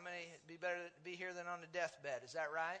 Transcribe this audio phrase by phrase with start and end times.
[0.00, 2.24] many be better to be here than on the deathbed?
[2.24, 2.80] Is that right?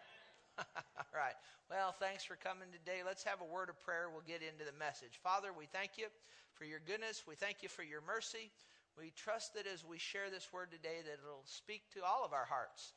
[0.58, 1.36] All right.
[1.70, 3.00] Well, thanks for coming today.
[3.06, 4.08] Let's have a word of prayer.
[4.10, 5.20] We'll get into the message.
[5.22, 6.06] Father, we thank you
[6.54, 7.24] for your goodness.
[7.28, 8.50] We thank you for your mercy.
[8.98, 12.32] We trust that as we share this word today, that it'll speak to all of
[12.32, 12.92] our hearts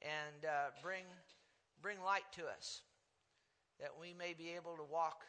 [0.00, 1.04] and uh, bring
[1.82, 2.82] bring light to us,
[3.80, 5.26] that we may be able to walk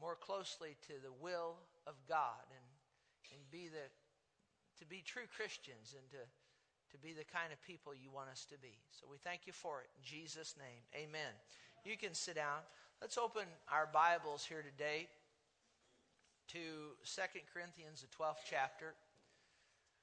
[0.00, 1.56] more closely to the will
[1.86, 2.68] of God and
[3.34, 3.88] and be the
[4.78, 6.22] to be true Christians and to
[6.92, 8.78] to be the kind of people you want us to be.
[8.90, 9.88] So we thank you for it.
[9.96, 11.32] In Jesus' name, amen.
[11.84, 12.60] You can sit down.
[13.00, 15.08] Let's open our Bibles here today
[16.48, 16.58] to
[17.04, 17.22] 2
[17.52, 18.94] Corinthians, the 12th chapter.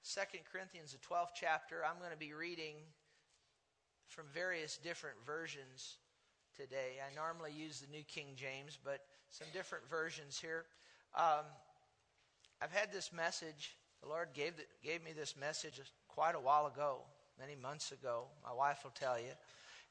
[0.05, 1.81] 2 Corinthians, the 12th chapter.
[1.83, 2.75] I'm going to be reading
[4.07, 5.97] from various different versions
[6.55, 7.01] today.
[7.01, 10.65] I normally use the New King James, but some different versions here.
[11.17, 11.45] Um,
[12.61, 13.75] I've had this message.
[14.01, 15.81] The Lord gave, the, gave me this message
[16.15, 16.99] quite a while ago,
[17.37, 18.23] many months ago.
[18.41, 19.31] My wife will tell you.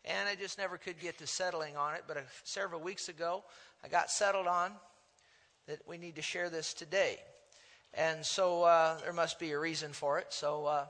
[0.07, 2.05] And I just never could get to settling on it.
[2.09, 3.45] But a, several weeks ago,
[3.85, 4.73] I got settled on
[5.67, 7.19] that we need to share this today.
[7.93, 10.29] And so uh, there must be a reason for it.
[10.31, 10.87] So uh,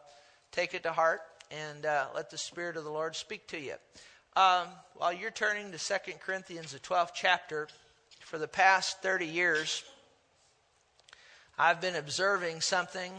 [0.52, 3.74] take it to heart and uh, let the Spirit of the Lord speak to you.
[4.36, 7.66] Um, while you're turning to 2 Corinthians, the 12th chapter,
[8.20, 9.82] for the past 30 years,
[11.58, 13.12] I've been observing something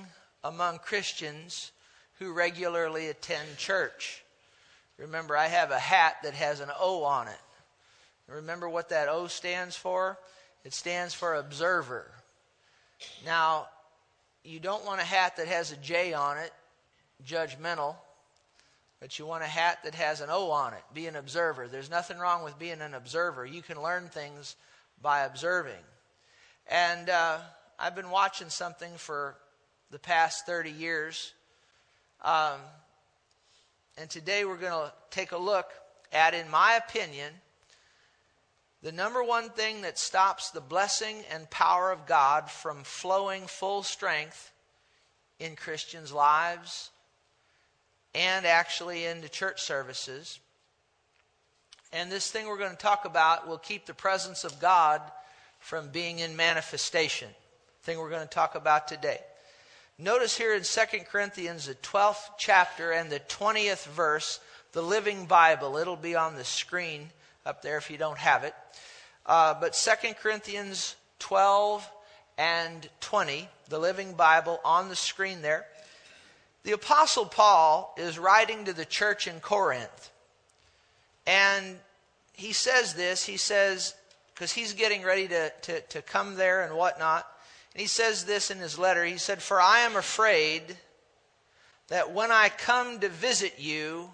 [0.46, 1.72] among Christians
[2.20, 4.24] who regularly attend church.
[4.98, 7.38] Remember, I have a hat that has an O on it.
[8.28, 10.18] Remember what that O stands for?
[10.64, 12.10] It stands for observer.
[13.26, 13.68] Now,
[14.44, 16.52] you don't want a hat that has a J on it,
[17.26, 17.96] judgmental,
[19.00, 21.68] but you want a hat that has an O on it, be an observer.
[21.68, 23.46] There's nothing wrong with being an observer.
[23.46, 24.56] You can learn things
[25.02, 25.84] by observing.
[26.68, 27.40] And uh,
[27.78, 29.36] I've been watching something for
[29.92, 31.34] the past 30 years.
[32.24, 32.60] Um,
[33.98, 35.72] and today we're going to take a look
[36.12, 37.32] at, in my opinion,
[38.82, 43.84] the number one thing that stops the blessing and power of God from flowing full
[43.84, 44.52] strength
[45.40, 46.92] in Christians' lives
[48.14, 50.40] and actually into church services.
[51.92, 55.02] And this thing we're going to talk about will keep the presence of God
[55.60, 57.30] from being in manifestation.
[57.82, 59.20] The Thing we're going to talk about today.
[59.98, 64.42] Notice here in 2 Corinthians, the 12th chapter and the 20th verse,
[64.74, 65.78] the Living Bible.
[65.78, 67.12] It'll be on the screen
[67.46, 68.54] up there if you don't have it.
[69.26, 71.90] Uh, but 2 Corinthians 12
[72.38, 75.66] and 20, the Living Bible on the screen there.
[76.64, 80.12] The Apostle Paul is writing to the church in Corinth.
[81.26, 81.80] And
[82.34, 83.96] he says this, he says,
[84.34, 87.26] because he's getting ready to, to, to come there and whatnot.
[87.76, 89.06] And he says this in his letter.
[89.06, 90.64] He said, For I am afraid
[91.90, 94.10] that when I come to visit you,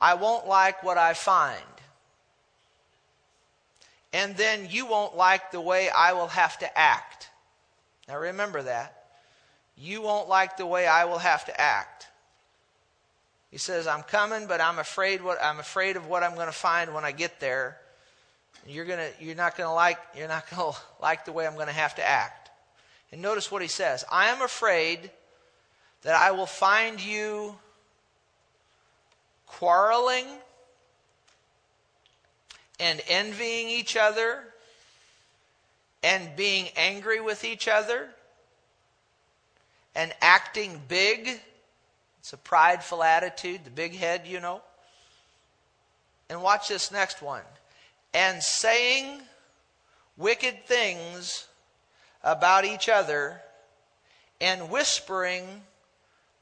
[0.00, 1.60] I won't like what I find
[4.12, 7.28] and then you won't like the way I will have to act.
[8.08, 8.94] Now remember that.
[9.76, 12.06] You won't like the way I will have to act.
[13.50, 16.52] He says, I'm coming, but I'm afraid what I'm afraid of what I'm going to
[16.52, 17.78] find when I get there.
[18.66, 21.94] You're gonna you're not gonna like you're not gonna like the way I'm gonna have
[21.94, 22.47] to act.
[23.10, 24.04] And notice what he says.
[24.10, 25.10] I am afraid
[26.02, 27.56] that I will find you
[29.46, 30.26] quarreling
[32.78, 34.44] and envying each other
[36.02, 38.08] and being angry with each other
[39.94, 41.40] and acting big.
[42.20, 44.62] It's a prideful attitude, the big head, you know.
[46.30, 47.42] And watch this next one.
[48.14, 49.22] And saying
[50.16, 51.47] wicked things
[52.28, 53.40] about each other
[54.40, 55.62] and whispering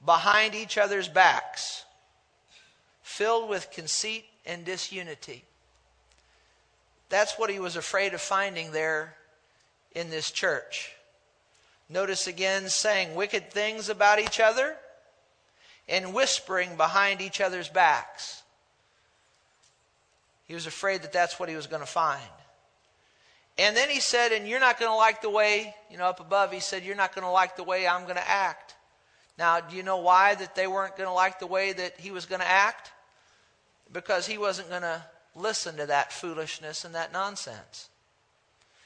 [0.04, 1.84] behind each other's backs,
[3.02, 5.44] filled with conceit and disunity.
[7.08, 9.14] That's what he was afraid of finding there
[9.94, 10.92] in this church.
[11.88, 14.76] Notice again saying wicked things about each other
[15.88, 18.43] and whispering behind each other's backs.
[20.49, 22.22] He was afraid that that's what he was going to find.
[23.58, 26.20] And then he said, and you're not going to like the way, you know, up
[26.20, 28.75] above, he said, you're not going to like the way I'm going to act.
[29.38, 32.11] Now, do you know why that they weren't going to like the way that he
[32.11, 32.93] was going to act?
[33.93, 35.03] Because he wasn't going to
[35.35, 37.88] listen to that foolishness and that nonsense.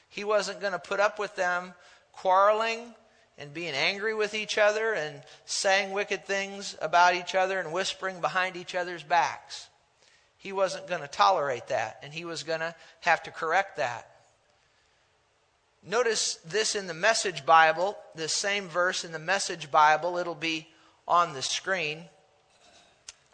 [0.09, 1.73] He wasn't going to put up with them
[2.11, 2.93] quarreling
[3.37, 8.21] and being angry with each other and saying wicked things about each other and whispering
[8.21, 9.67] behind each other's backs.
[10.37, 14.10] He wasn't going to tolerate that, and he was going to have to correct that.
[15.83, 20.67] Notice this in the Message Bible, this same verse in the Message Bible, it'll be
[21.07, 22.03] on the screen.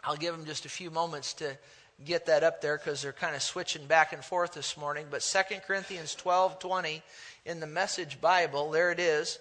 [0.02, 1.58] I'll give them just a few moments to
[2.06, 5.06] get that up there because they're kind of switching back and forth this morning.
[5.10, 7.02] But 2 Corinthians 12 20
[7.44, 9.38] in the Message Bible, there it is.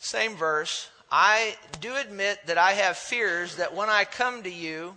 [0.00, 0.90] Same verse.
[1.12, 4.96] I do admit that I have fears that when I come to you,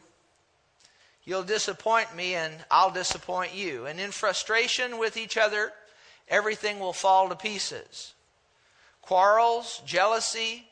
[1.23, 3.85] you'll disappoint me and I'll disappoint you.
[3.85, 5.71] And in frustration with each other,
[6.31, 8.13] everything will fall to pieces.
[9.03, 10.65] Quarrels, jealousy,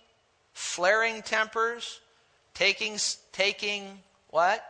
[0.54, 2.00] flaring tempers,
[2.56, 2.98] taking,
[3.32, 4.64] taking what?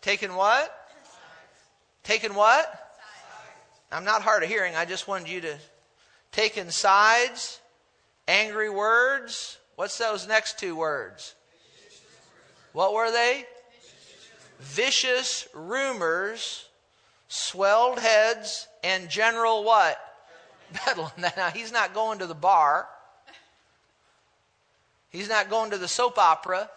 [0.00, 0.74] Taking what?
[2.04, 2.86] Taking what?
[3.92, 4.76] I'm not hard of hearing.
[4.76, 5.58] I just wanted you to
[6.32, 7.60] taking sides,
[8.28, 9.58] angry words.
[9.74, 11.34] What's those next two words?
[12.72, 13.46] What were they?
[14.60, 16.66] Vicious rumors,
[17.30, 19.98] swelled heads, and general what?
[20.84, 21.12] Bedlam.
[21.36, 22.88] Now, he's not going to the bar.
[25.10, 26.68] He's not going to the soap opera.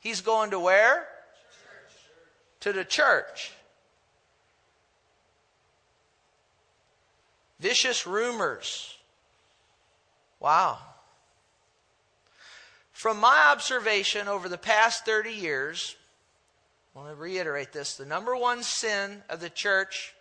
[0.00, 1.06] He's going to where?
[2.60, 3.52] To the church.
[7.58, 8.96] Vicious rumors.
[10.38, 10.78] Wow.
[12.92, 15.96] From my observation over the past 30 years,
[16.94, 20.14] I want to reiterate this the number one sin of the church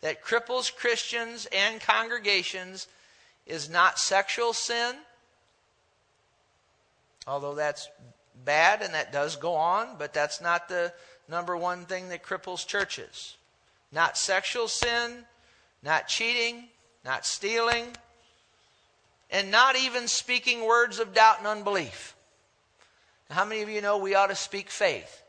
[0.00, 2.86] that cripples Christians and congregations
[3.46, 4.94] is not sexual sin,
[7.26, 7.88] although that's
[8.44, 10.92] bad and that does go on, but that's not the
[11.28, 13.36] number one thing that cripples churches.
[13.90, 15.24] Not sexual sin,
[15.82, 16.68] not cheating,
[17.04, 17.96] not stealing,
[19.30, 22.14] and not even speaking words of doubt and unbelief.
[23.30, 25.22] How many of you know we ought to speak faith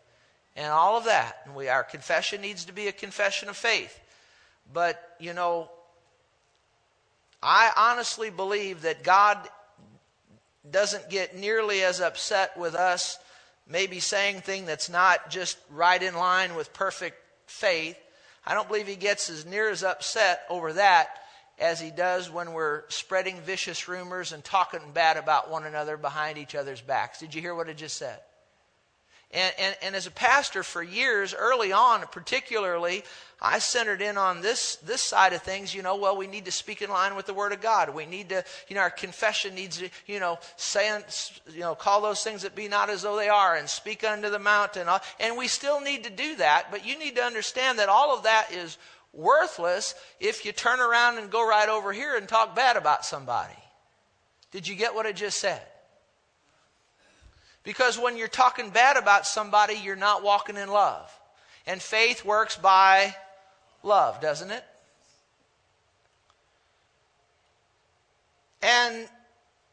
[0.59, 1.37] and all of that?
[1.45, 3.97] And we, our confession needs to be a confession of faith.
[4.71, 5.71] But, you know,
[7.41, 9.37] I honestly believe that God
[10.69, 13.17] doesn't get nearly as upset with us
[13.69, 17.97] maybe saying thing that's not just right in line with perfect faith.
[18.45, 21.07] I don't believe he gets as near as upset over that
[21.57, 26.37] as he does when we're spreading vicious rumors and talking bad about one another behind
[26.37, 27.19] each other's backs.
[27.19, 28.19] Did you hear what I just said?
[29.31, 33.03] And, and, and as a pastor for years, early on particularly,
[33.41, 36.51] I centered in on this, this side of things, you know, well, we need to
[36.51, 37.93] speak in line with the Word of God.
[37.93, 40.99] We need to, you know, our confession needs to, you know, say,
[41.51, 44.29] you know, call those things that be not as though they are and speak unto
[44.29, 44.89] the mountain.
[44.89, 48.15] Uh, and we still need to do that, but you need to understand that all
[48.15, 48.77] of that is
[49.13, 53.53] worthless if you turn around and go right over here and talk bad about somebody.
[54.51, 55.61] Did you get what I just said?
[57.63, 61.11] Because when you're talking bad about somebody, you're not walking in love.
[61.67, 63.15] And faith works by
[63.83, 64.63] love, doesn't it?
[68.61, 69.07] And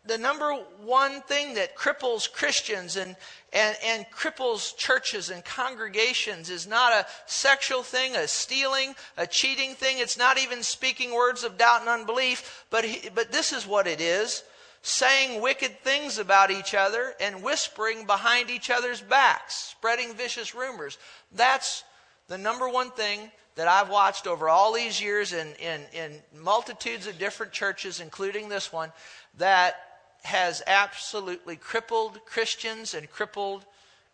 [0.07, 0.53] the number
[0.85, 3.17] one thing that cripples Christians and,
[3.53, 9.75] and, and cripples churches and congregations is not a sexual thing, a stealing, a cheating
[9.75, 9.99] thing.
[9.99, 13.87] It's not even speaking words of doubt and unbelief, but, he, but this is what
[13.87, 14.45] it is
[14.87, 20.97] saying wicked things about each other and whispering behind each other's backs, spreading vicious rumors.
[21.33, 21.83] That's
[22.29, 27.09] the number one thing that I've watched over all these years in, in, in multitudes
[27.09, 28.93] of different churches, including this one,
[29.39, 29.75] that
[30.23, 33.65] has absolutely crippled Christians and crippled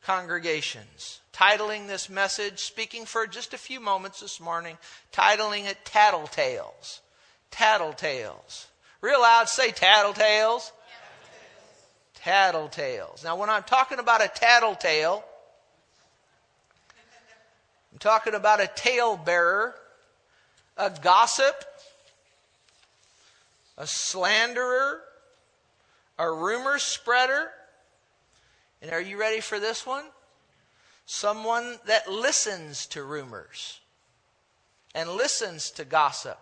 [0.03, 1.21] congregations.
[1.35, 4.79] Titling this message, speaking for just a few moments this morning,
[5.13, 7.01] titling it Tattletales.
[7.51, 8.69] Tattletales.
[9.03, 10.71] Real loud, say tattletales.
[12.25, 13.25] Tattletales.
[13.25, 15.25] Now, when I'm talking about a tattletale,
[17.93, 19.75] I'm talking about a tale bearer,
[20.77, 21.65] a gossip,
[23.77, 25.01] a slanderer,
[26.17, 27.51] a rumor spreader.
[28.81, 30.05] And are you ready for this one?
[31.07, 33.81] Someone that listens to rumors
[34.95, 36.39] and listens to gossip.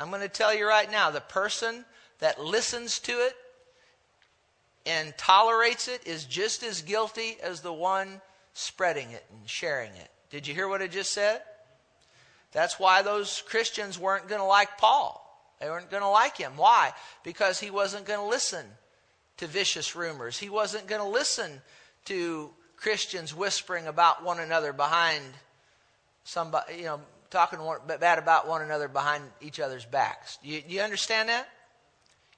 [0.00, 1.84] I'm going to tell you right now the person
[2.20, 3.34] that listens to it
[4.86, 8.22] and tolerates it is just as guilty as the one
[8.54, 10.08] spreading it and sharing it.
[10.30, 11.42] Did you hear what I just said?
[12.52, 15.26] That's why those Christians weren't going to like Paul.
[15.60, 16.52] They weren't going to like him.
[16.56, 16.92] Why?
[17.22, 18.64] Because he wasn't going to listen
[19.36, 20.38] to vicious rumors.
[20.38, 21.60] He wasn't going to listen
[22.06, 25.22] to Christians whispering about one another behind
[26.24, 27.58] somebody, you know, talking
[28.00, 30.38] bad about one another behind each other's backs.
[30.42, 31.48] Do you, you understand that?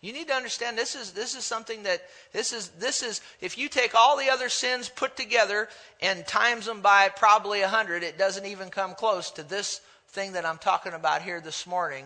[0.00, 3.56] You need to understand this is this is something that this is this is if
[3.56, 5.68] you take all the other sins put together
[6.00, 10.32] and times them by probably a hundred, it doesn't even come close to this thing
[10.32, 12.04] that I'm talking about here this morning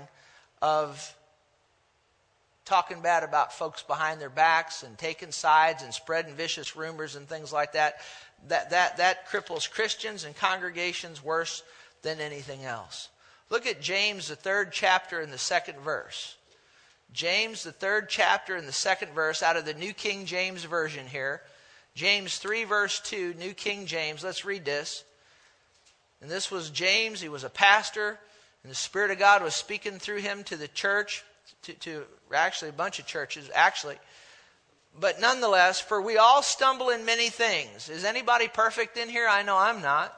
[0.61, 1.15] of
[2.67, 7.27] talking bad about folks behind their backs and taking sides and spreading vicious rumors and
[7.27, 8.01] things like that,
[8.49, 11.63] that, that, that cripples Christians and congregations worse
[12.03, 13.09] than anything else.
[13.51, 16.37] Look at James, the third chapter, in the second verse.
[17.13, 21.07] James, the third chapter, in the second verse, out of the New King James Version
[21.07, 21.43] here.
[21.95, 24.25] James 3, verse 2, New King James.
[24.25, 25.05] Let's read this.
[26.21, 27.21] And this was James.
[27.21, 28.19] He was a pastor,
[28.63, 31.25] and the Spirit of God was speaking through him to the church,
[31.63, 33.97] to, to actually a bunch of churches, actually.
[34.99, 37.89] But nonetheless, for we all stumble in many things.
[37.89, 39.29] Is anybody perfect in here?
[39.29, 40.15] I know I'm not.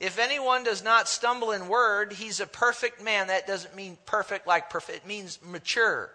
[0.00, 3.26] If anyone does not stumble in word, he's a perfect man.
[3.26, 6.10] That doesn't mean perfect like perfect, it means mature.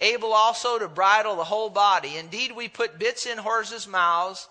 [0.00, 2.16] Able also to bridle the whole body.
[2.16, 4.48] Indeed, we put bits in horses' mouths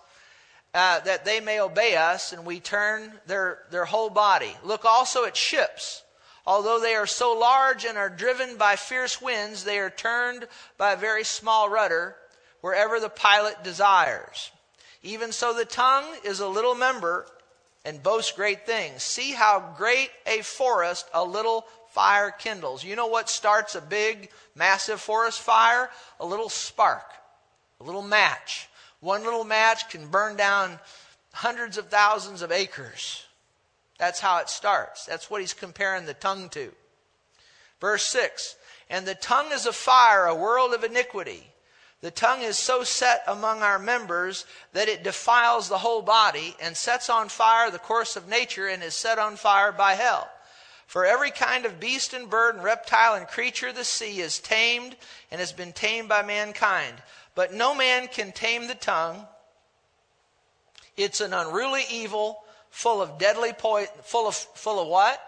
[0.74, 4.56] uh, that they may obey us, and we turn their, their whole body.
[4.64, 6.02] Look also at ships.
[6.46, 10.46] Although they are so large and are driven by fierce winds, they are turned
[10.78, 12.16] by a very small rudder
[12.60, 14.50] wherever the pilot desires.
[15.02, 17.26] Even so, the tongue is a little member
[17.86, 19.04] and boasts great things.
[19.04, 22.84] See how great a forest a little fire kindles.
[22.84, 25.88] You know what starts a big, massive forest fire?
[26.18, 27.06] A little spark,
[27.80, 28.68] a little match.
[29.00, 30.80] One little match can burn down
[31.32, 33.24] hundreds of thousands of acres.
[33.98, 35.06] That's how it starts.
[35.06, 36.72] That's what he's comparing the tongue to.
[37.80, 38.56] Verse 6
[38.90, 41.46] And the tongue is a fire, a world of iniquity.
[42.02, 46.76] The tongue is so set among our members that it defiles the whole body and
[46.76, 50.30] sets on fire the course of nature and is set on fire by hell.
[50.86, 54.38] For every kind of beast and bird and reptile and creature of the sea is
[54.38, 54.94] tamed
[55.30, 56.94] and has been tamed by mankind.
[57.34, 59.26] But no man can tame the tongue.
[60.96, 62.38] It's an unruly evil,
[62.70, 63.92] full of deadly poison.
[64.04, 65.20] Full of, full of what?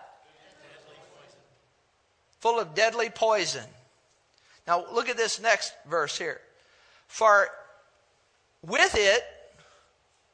[2.40, 3.64] Full of deadly poison.
[4.66, 6.40] Now look at this next verse here.
[7.08, 7.48] For
[8.62, 9.24] with it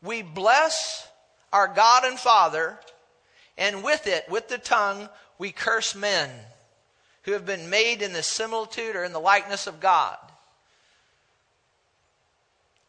[0.02, 1.08] we bless
[1.52, 2.78] our God and Father,
[3.56, 6.28] and with it, with the tongue, we curse men
[7.22, 10.18] who have been made in the similitude or in the likeness of God.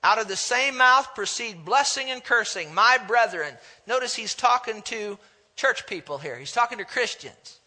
[0.03, 2.73] Out of the same mouth proceed blessing and cursing.
[2.73, 3.55] My brethren,
[3.87, 5.17] notice he's talking to
[5.55, 7.59] church people here, he's talking to Christians.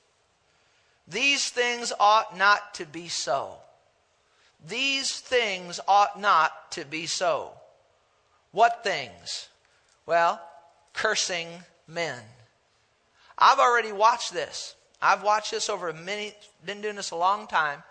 [1.07, 3.57] These things ought not to be so.
[4.67, 7.53] These things ought not to be so.
[8.51, 9.49] What things?
[10.07, 10.41] Well,
[10.93, 11.49] cursing
[11.87, 12.21] men.
[13.37, 14.75] I've already watched this.
[15.01, 16.35] I've watched this over many,
[16.65, 17.83] been doing this a long time.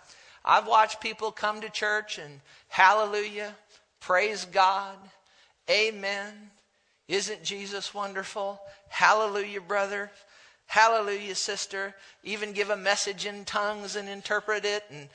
[0.43, 3.55] I've watched people come to church and hallelujah,
[3.99, 4.97] praise God,
[5.69, 6.51] amen.
[7.07, 8.59] Isn't Jesus wonderful?
[8.89, 10.11] Hallelujah, brother.
[10.65, 11.95] Hallelujah, sister.
[12.23, 15.07] Even give a message in tongues and interpret it and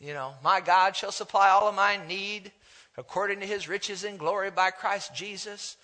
[0.00, 2.52] You know, my God shall supply all of my need
[2.96, 5.76] according to his riches and glory by Christ Jesus.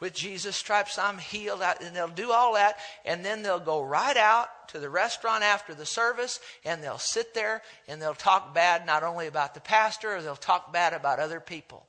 [0.00, 1.62] With Jesus' stripes, I'm healed.
[1.62, 2.78] And they'll do all that.
[3.04, 7.34] And then they'll go right out to the restaurant after the service and they'll sit
[7.34, 11.18] there and they'll talk bad not only about the pastor, or they'll talk bad about
[11.18, 11.86] other people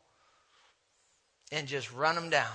[1.51, 2.51] and just run them down.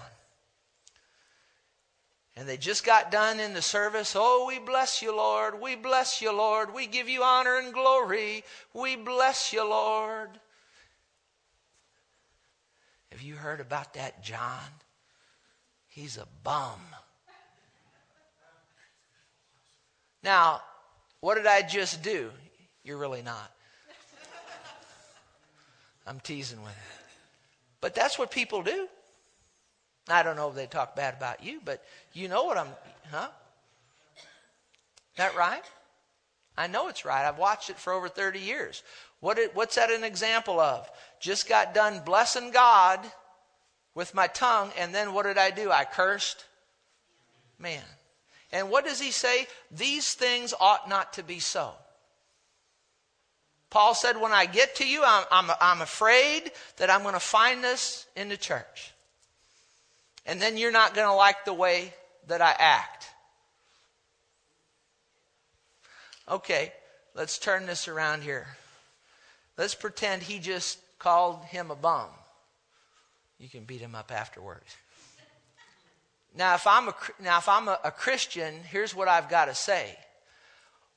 [2.37, 4.14] And they just got done in the service.
[4.14, 5.61] Oh, we bless you, Lord.
[5.61, 6.75] We bless you, Lord.
[6.75, 8.45] We give you honor and glory.
[8.75, 10.28] We bless you, Lord.
[13.11, 14.61] Have you heard about that John?
[15.87, 16.78] He's a bum.
[20.23, 20.61] Now,
[21.21, 22.31] what did I just do?
[22.85, 23.50] You're really not.
[26.07, 27.05] I'm teasing with it.
[27.81, 28.88] But that's what people do.
[30.08, 32.68] I don't know if they talk bad about you, but you know what I'm,
[33.10, 33.28] huh?
[35.16, 35.64] That right?
[36.56, 37.26] I know it's right.
[37.26, 38.82] I've watched it for over 30 years.
[39.20, 40.88] What it, what's that an example of?
[41.20, 43.00] Just got done blessing God
[43.94, 45.70] with my tongue, and then what did I do?
[45.70, 46.44] I cursed
[47.58, 47.82] man.
[48.52, 49.46] And what does he say?
[49.70, 51.72] These things ought not to be so.
[53.70, 57.20] Paul said, When I get to you, I'm, I'm, I'm afraid that I'm going to
[57.20, 58.92] find this in the church.
[60.26, 61.95] And then you're not going to like the way
[62.26, 63.06] that I act.
[66.28, 66.73] Okay,
[67.14, 68.49] let's turn this around here.
[69.56, 72.09] Let's pretend he just called him a bum.
[73.38, 74.76] You can beat him up afterwards.
[76.37, 79.54] Now, if I'm a, now, if I'm a, a Christian, here's what I've got to
[79.54, 79.97] say.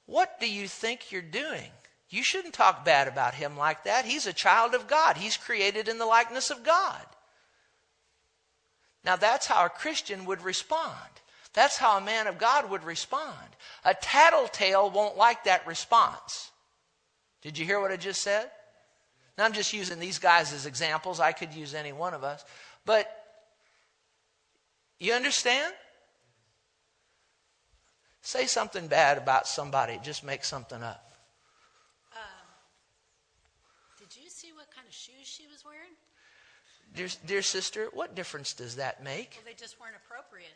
[0.06, 1.70] What do you think you're doing?
[2.10, 4.06] You shouldn't talk bad about him like that.
[4.06, 5.16] He's a child of God.
[5.16, 7.06] He's created in the likeness of God.
[9.04, 10.96] Now, that's how a Christian would respond.
[11.54, 13.38] That's how a man of God would respond.
[13.84, 16.52] A tattletale won't like that response.
[17.42, 18.52] Did you hear what I just said?
[19.38, 21.20] Now, I'm just using these guys as examples.
[21.20, 22.44] I could use any one of us.
[22.86, 23.10] But
[25.00, 25.74] you understand?
[28.22, 31.14] Say something bad about somebody, just make something up.
[32.14, 32.48] Um,
[33.98, 35.96] did you see what kind of shoes she was wearing?
[37.00, 39.38] Dear, dear sister, what difference does that make?
[39.38, 40.52] Well, they just weren't appropriate.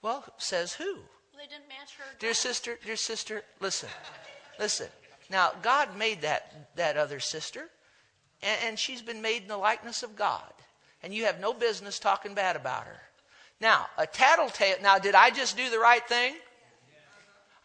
[0.00, 0.94] Well, says who?
[0.94, 1.02] Well,
[1.36, 2.04] they didn't match her.
[2.20, 2.38] Dear dress.
[2.38, 3.88] sister, dear sister, listen.
[4.60, 4.86] Listen.
[5.28, 7.68] Now, God made that, that other sister,
[8.44, 10.52] and, and she's been made in the likeness of God.
[11.02, 13.00] And you have no business talking bad about her.
[13.60, 14.76] Now, a tattletale.
[14.80, 16.36] Now, did I just do the right thing?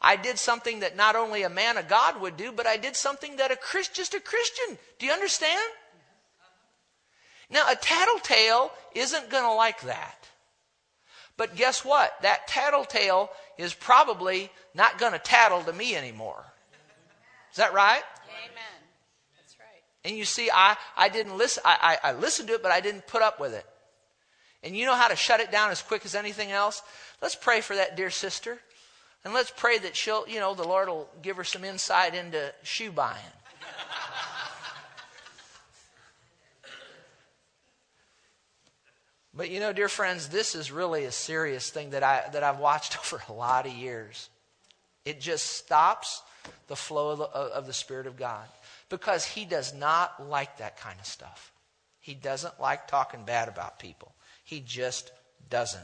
[0.02, 2.96] I did something that not only a man of God would do, but I did
[2.96, 4.80] something that a Christ, just a Christian.
[4.98, 5.62] Do you understand?
[7.54, 10.28] Now, a tattletale isn't going to like that.
[11.38, 12.12] But guess what?
[12.24, 13.30] That tattletale
[13.60, 16.44] is probably not going to tattle to me anymore.
[17.52, 18.02] Is that right?
[18.28, 18.82] Amen.
[19.38, 19.84] That's right.
[20.04, 21.62] And you see, I, I didn't listen.
[21.64, 23.66] I, I, I listened to it, but I didn't put up with it.
[24.64, 26.82] And you know how to shut it down as quick as anything else?
[27.22, 28.58] Let's pray for that dear sister.
[29.24, 32.52] And let's pray that she'll, you know, the Lord will give her some insight into
[32.64, 33.22] shoe buying.
[39.36, 42.60] But you know, dear friends, this is really a serious thing that, I, that I've
[42.60, 44.30] watched over a lot of years.
[45.06, 46.22] It just stops
[46.68, 48.46] the flow of the, of the Spirit of God
[48.90, 51.52] because He does not like that kind of stuff.
[52.00, 54.14] He doesn't like talking bad about people.
[54.44, 55.12] He just
[55.50, 55.82] doesn't.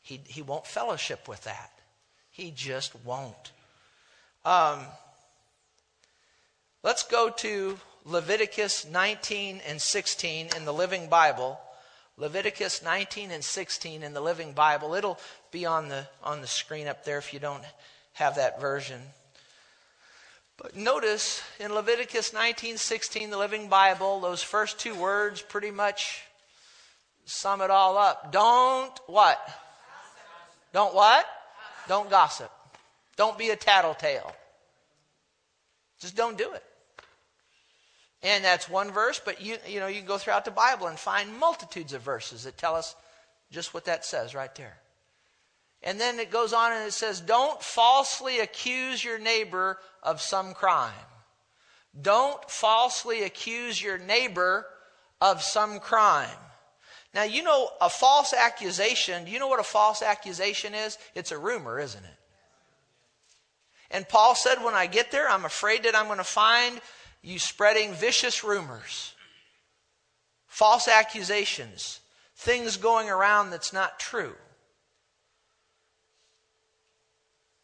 [0.00, 1.72] He, he won't fellowship with that.
[2.30, 3.52] He just won't.
[4.44, 4.78] Um,
[6.82, 11.60] let's go to Leviticus 19 and 16 in the Living Bible.
[12.16, 14.94] Leviticus 19 and 16 in the Living Bible.
[14.94, 17.62] It'll be on the, on the screen up there if you don't
[18.14, 18.98] have that version.
[20.56, 26.22] But notice in Leviticus 19:16, the Living Bible, those first two words pretty much
[27.26, 28.32] sum it all up.
[28.32, 29.38] Don't what?
[30.72, 31.26] Don't what?
[31.86, 32.50] Don't gossip.
[33.16, 34.34] Don't be a tattletale.
[36.00, 36.64] Just don't do it.
[38.22, 40.98] And that's one verse, but you you know you can go throughout the Bible and
[40.98, 42.96] find multitudes of verses that tell us
[43.50, 44.78] just what that says right there.
[45.82, 50.52] And then it goes on and it says, Don't falsely accuse your neighbor of some
[50.52, 50.92] crime.
[52.00, 54.66] Don't falsely accuse your neighbor
[55.20, 56.28] of some crime.
[57.14, 60.98] Now, you know, a false accusation, do you know what a false accusation is?
[61.14, 62.10] It's a rumor, isn't it?
[63.90, 66.80] And Paul said, When I get there, I'm afraid that I'm going to find
[67.22, 69.14] you spreading vicious rumors,
[70.46, 72.00] false accusations,
[72.36, 74.34] things going around that's not true.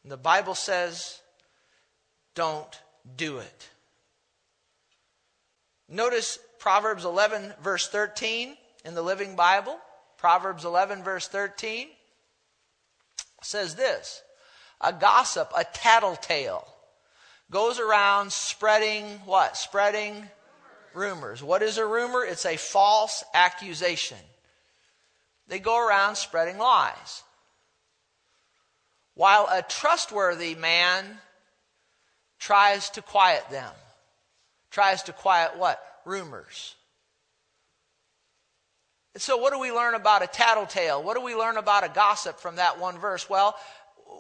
[0.03, 1.21] And the Bible says,
[2.35, 2.81] don't
[3.17, 3.69] do it.
[5.89, 9.79] Notice Proverbs 11, verse 13 in the Living Bible.
[10.19, 11.89] Proverbs 11, verse 13
[13.43, 14.23] says this
[14.81, 16.67] A gossip, a tattletale,
[17.51, 19.57] goes around spreading what?
[19.57, 20.29] Spreading
[20.95, 21.43] rumors.
[21.43, 22.25] What is a rumor?
[22.25, 24.19] It's a false accusation.
[25.49, 27.23] They go around spreading lies.
[29.15, 31.19] While a trustworthy man
[32.39, 33.73] tries to quiet them,
[34.71, 35.81] tries to quiet what?
[36.05, 36.75] Rumors.
[39.15, 41.03] And so, what do we learn about a tattletale?
[41.03, 43.31] What do we learn about a gossip from that one verse?
[43.31, 43.55] Well,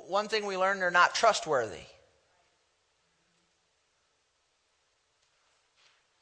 [0.07, 1.83] one thing we learn they're not trustworthy.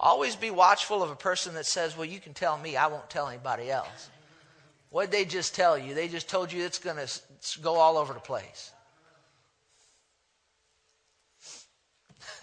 [0.03, 3.09] Always be watchful of a person that says, Well, you can tell me, I won't
[3.09, 4.11] tell anybody else.
[4.91, 5.95] What did they just tell you?
[5.95, 7.09] They just told you it's going to
[7.63, 8.73] go all over the place.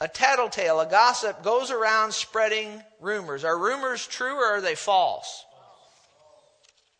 [0.00, 3.42] a tattletale, a gossip, goes around spreading rumors.
[3.42, 5.44] Are rumors true or are they false?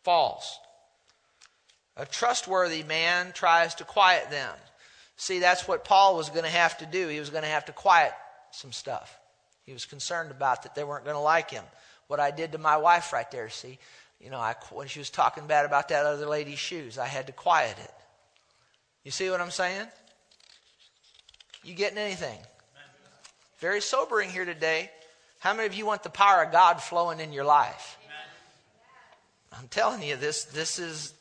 [0.03, 0.59] False.
[1.95, 4.55] A trustworthy man tries to quiet them.
[5.17, 7.07] See, that's what Paul was going to have to do.
[7.07, 8.13] He was going to have to quiet
[8.51, 9.19] some stuff.
[9.65, 11.63] He was concerned about that they weren't going to like him.
[12.07, 13.79] What I did to my wife right there, see,
[14.21, 17.27] you know, I, when she was talking bad about that other lady's shoes, I had
[17.27, 17.93] to quiet it.
[19.03, 19.87] You see what I'm saying?
[21.63, 22.37] You getting anything?
[23.59, 24.91] Very sobering here today.
[25.39, 27.97] How many of you want the power of God flowing in your life?
[29.57, 31.13] I'm telling you, this this is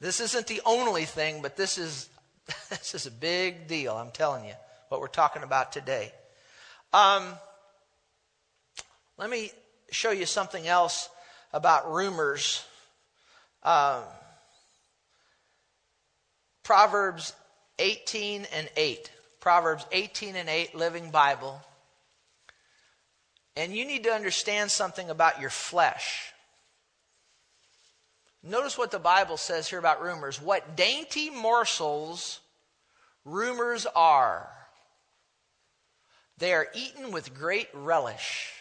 [0.00, 2.09] this isn't the only thing, but this is
[2.70, 3.94] this is a big deal.
[3.94, 4.54] I'm telling you
[4.88, 6.12] what we're talking about today.
[6.92, 7.24] Um,
[9.18, 9.52] let me
[9.90, 11.08] show you something else
[11.52, 12.64] about rumors.
[13.62, 14.02] Um,
[16.62, 17.32] Proverbs
[17.78, 19.10] 18 and 8.
[19.40, 21.60] Proverbs 18 and 8, Living Bible.
[23.56, 26.32] And you need to understand something about your flesh.
[28.42, 30.40] Notice what the Bible says here about rumors.
[30.40, 32.40] What dainty morsels
[33.24, 34.48] rumors are.
[36.38, 38.52] They are eaten with great relish.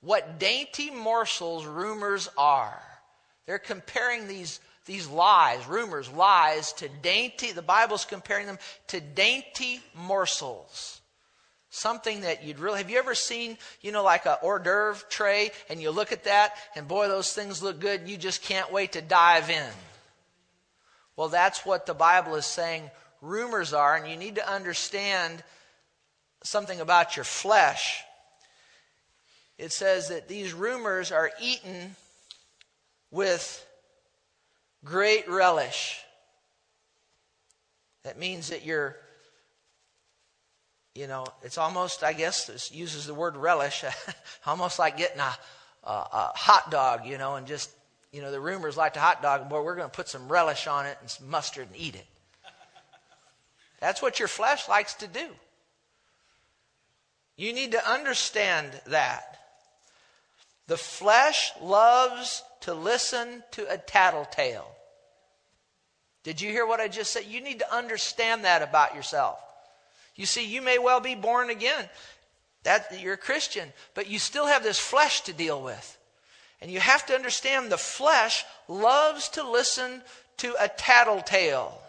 [0.00, 2.80] What dainty morsels rumors are.
[3.46, 9.80] They're comparing these, these lies, rumors, lies, to dainty, the Bible's comparing them to dainty
[9.94, 10.97] morsels.
[11.70, 15.50] Something that you'd really, have you ever seen, you know, like a hors d'oeuvre tray
[15.68, 18.72] and you look at that and boy, those things look good and you just can't
[18.72, 19.70] wait to dive in?
[21.14, 25.42] Well, that's what the Bible is saying rumors are, and you need to understand
[26.42, 28.02] something about your flesh.
[29.58, 31.96] It says that these rumors are eaten
[33.10, 33.66] with
[34.84, 35.98] great relish.
[38.04, 38.96] That means that you're,
[40.98, 43.84] you know, it's almost, I guess, this uses the word relish,
[44.46, 45.32] almost like getting a,
[45.84, 47.70] a, a, hot dog, you know, and just,
[48.10, 50.66] you know, the rumors like the hot dog, boy, we're going to put some relish
[50.66, 52.06] on it and some mustard and eat it.
[53.78, 55.28] That's what your flesh likes to do.
[57.36, 59.38] You need to understand that.
[60.66, 64.68] The flesh loves to listen to a tattletale.
[66.24, 67.26] Did you hear what I just said?
[67.26, 69.38] You need to understand that about yourself.
[70.18, 71.88] You see, you may well be born again.
[72.64, 75.96] That you're a Christian, but you still have this flesh to deal with.
[76.60, 80.02] And you have to understand the flesh loves to listen
[80.38, 81.80] to a tattletale.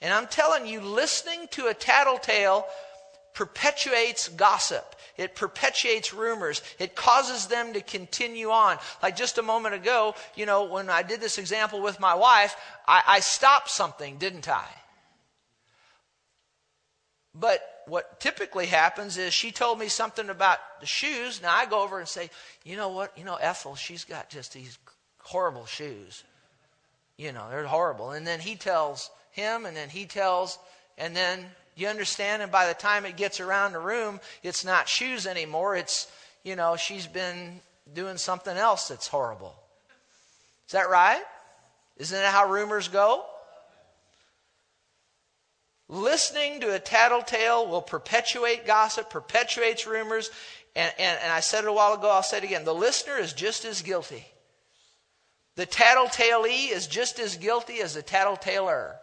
[0.00, 2.66] And I'm telling you, listening to a tattletale
[3.34, 4.96] perpetuates gossip.
[5.16, 6.60] It perpetuates rumors.
[6.80, 8.78] It causes them to continue on.
[9.00, 12.56] Like just a moment ago, you know, when I did this example with my wife,
[12.88, 14.66] I, I stopped something, didn't I?
[17.34, 21.40] But what typically happens is she told me something about the shoes.
[21.42, 22.30] Now I go over and say,
[22.64, 23.16] you know what?
[23.16, 24.78] You know, Ethel, she's got just these
[25.18, 26.24] horrible shoes.
[27.16, 28.10] You know, they're horrible.
[28.10, 30.58] And then he tells him, and then he tells,
[30.98, 32.42] and then you understand?
[32.42, 35.74] And by the time it gets around the room, it's not shoes anymore.
[35.74, 36.10] It's,
[36.44, 37.60] you know, she's been
[37.94, 39.54] doing something else that's horrible.
[40.66, 41.22] Is that right?
[41.96, 43.24] Isn't that how rumors go?
[45.92, 50.30] Listening to a tattletale will perpetuate gossip, perpetuates rumors.
[50.74, 52.64] And, and, and I said it a while ago, I'll say it again.
[52.64, 54.24] The listener is just as guilty.
[55.56, 58.94] The tattletalee is just as guilty as the tattletaler.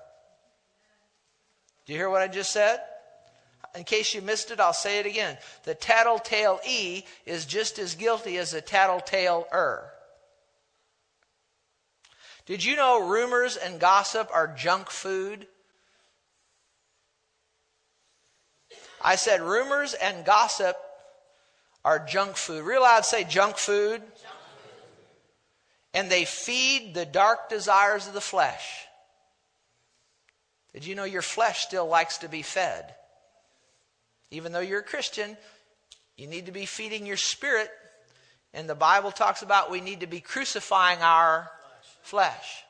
[1.85, 2.81] Do you hear what I just said?
[3.75, 5.37] In case you missed it, I'll say it again.
[5.65, 9.91] The tattletale E is just as guilty as the tattletale er.
[12.47, 15.45] Did you know rumors and gossip are junk food?
[19.01, 20.77] I said rumors and gossip
[21.85, 22.63] are junk food.
[22.63, 24.01] Real loud say junk food.
[25.93, 28.85] And they feed the dark desires of the flesh.
[30.73, 32.93] Did you know your flesh still likes to be fed?
[34.31, 35.35] Even though you're a Christian,
[36.15, 37.69] you need to be feeding your spirit.
[38.53, 41.49] And the Bible talks about we need to be crucifying our
[42.01, 42.63] flesh.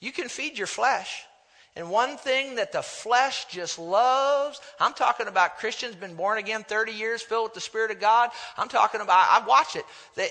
[0.00, 1.24] You can feed your flesh.
[1.76, 6.64] And one thing that the flesh just loves, I'm talking about Christians been born again
[6.64, 8.30] 30 years, filled with the Spirit of God.
[8.56, 9.84] I'm talking about, I watch it.
[10.14, 10.30] They,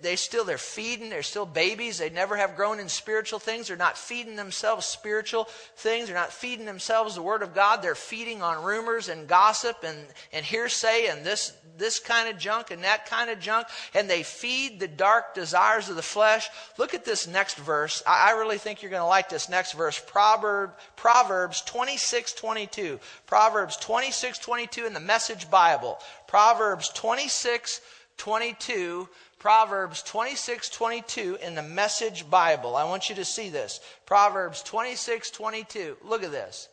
[0.00, 1.98] they still they're feeding they're still babies.
[1.98, 3.68] They never have grown in spiritual things.
[3.68, 5.44] They're not feeding themselves spiritual
[5.76, 6.06] things.
[6.06, 7.82] They're not feeding themselves the word of god.
[7.82, 9.98] They're feeding on rumors and gossip and,
[10.32, 13.66] and hearsay and this this kind of junk and that kind of junk.
[13.94, 16.48] And they feed the dark desires of the flesh.
[16.76, 18.02] Look at this next verse.
[18.06, 20.02] I, I really think you're going to like this next verse.
[20.06, 25.98] Proverb, proverbs 26 22 proverbs 26 22 in the message bible.
[26.26, 27.80] Proverbs 26
[28.16, 29.08] 22
[29.40, 32.76] Proverbs 26, 22 in the Message Bible.
[32.76, 33.80] I want you to see this.
[34.04, 35.96] Proverbs 26, 22.
[36.04, 36.68] Look at this.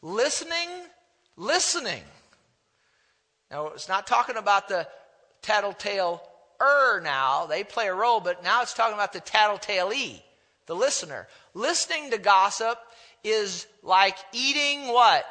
[0.00, 0.68] Listening,
[1.36, 2.04] listening.
[3.50, 4.86] Now, it's not talking about the
[5.42, 6.22] tattletale
[6.62, 7.46] er now.
[7.46, 10.22] They play a role, but now it's talking about the tattletale e,
[10.66, 11.26] the listener.
[11.54, 12.78] Listening to gossip
[13.24, 15.26] is like eating what?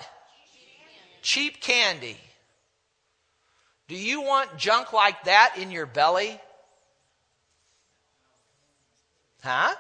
[1.22, 2.18] Cheap candy.
[3.88, 6.38] Do you want junk like that in your belly?
[9.44, 9.74] Huh?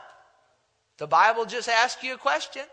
[0.97, 2.63] The Bible just asked you a question.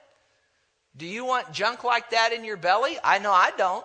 [0.97, 2.99] Do you want junk like that in your belly?
[3.05, 3.85] I know I don't.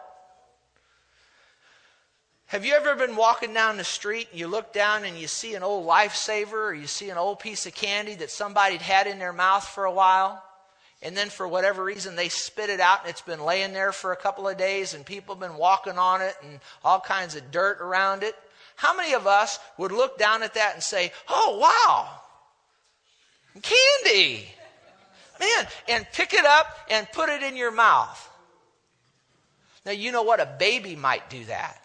[2.47, 5.55] Have you ever been walking down the street and you look down and you see
[5.55, 9.19] an old lifesaver or you see an old piece of candy that somebody'd had in
[9.19, 10.43] their mouth for a while?
[11.01, 14.11] And then for whatever reason they spit it out and it's been laying there for
[14.11, 17.51] a couple of days and people have been walking on it and all kinds of
[17.51, 18.35] dirt around it.
[18.75, 22.20] How many of us would look down at that and say, Oh, wow,
[23.59, 24.47] candy?
[25.39, 28.29] Man, and pick it up and put it in your mouth.
[29.85, 30.39] Now, you know what?
[30.39, 31.83] A baby might do that.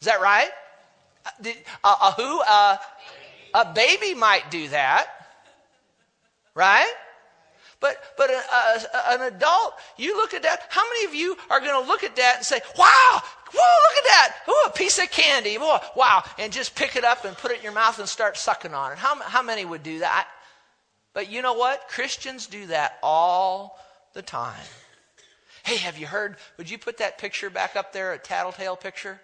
[0.00, 0.50] Is that right?
[1.84, 2.40] Uh, a who?
[2.40, 2.76] Uh,
[3.54, 5.06] a baby might do that,
[6.54, 6.92] right?
[7.78, 10.66] But but a, a, an adult, you look at that.
[10.70, 13.98] How many of you are going to look at that and say, "Wow, whoa, look
[13.98, 14.36] at that!
[14.48, 15.58] Oh, a piece of candy!
[15.58, 18.36] Whoa, wow!" And just pick it up and put it in your mouth and start
[18.36, 18.98] sucking on it.
[18.98, 20.28] How how many would do that?
[21.14, 21.88] But you know what?
[21.88, 23.78] Christians do that all
[24.14, 24.64] the time.
[25.64, 26.36] Hey, have you heard?
[26.58, 29.20] Would you put that picture back up there, a tattletale picture?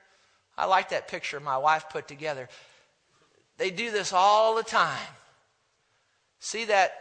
[0.57, 2.49] I like that picture my wife put together.
[3.57, 4.99] They do this all the time.
[6.39, 6.93] See that?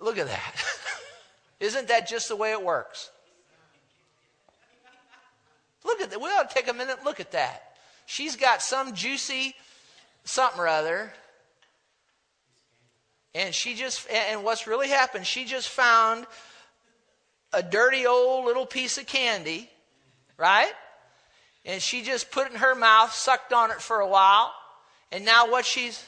[0.00, 0.64] Look at that.
[1.60, 3.10] Isn't that just the way it works?
[5.84, 6.20] Look at that.
[6.20, 7.76] We ought to take a minute look at that.
[8.06, 9.54] She's got some juicy
[10.24, 11.12] something or other.
[13.36, 16.26] And she just, and what's really happened, she just found
[17.52, 19.70] a dirty old little piece of candy,
[20.36, 20.72] right?
[21.66, 24.54] and she just put it in her mouth, sucked on it for a while,
[25.12, 26.02] and now what she's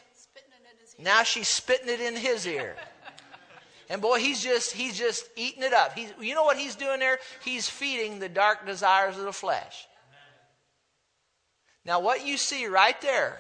[0.99, 2.75] now she's spitting it in his ear.
[3.91, 5.95] And boy, he's just he's just eating it up.
[5.95, 7.19] He's you know what he's doing there?
[7.43, 9.89] He's feeding the dark desires of the flesh.
[11.87, 13.39] Now what you see right there,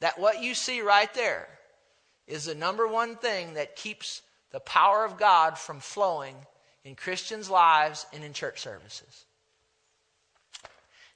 [0.00, 1.46] that what you see right there
[2.26, 6.36] is the number one thing that keeps the power of God from flowing
[6.84, 9.24] in Christians' lives and in church services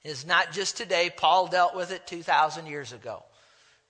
[0.05, 1.11] It's not just today.
[1.15, 3.23] Paul dealt with it 2,000 years ago.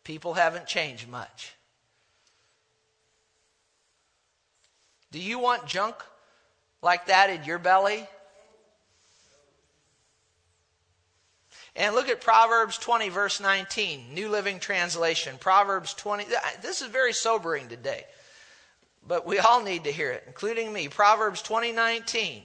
[0.04, 1.54] People haven't changed much.
[5.11, 5.94] Do you want junk
[6.83, 8.07] like that in your belly?
[11.79, 15.37] And look at Proverbs 20, verse 19, New Living Translation.
[15.38, 16.27] Proverbs 20,
[16.61, 18.05] this is very sobering today,
[19.07, 20.88] but we all need to hear it, including me.
[20.88, 22.43] Proverbs 20, 19,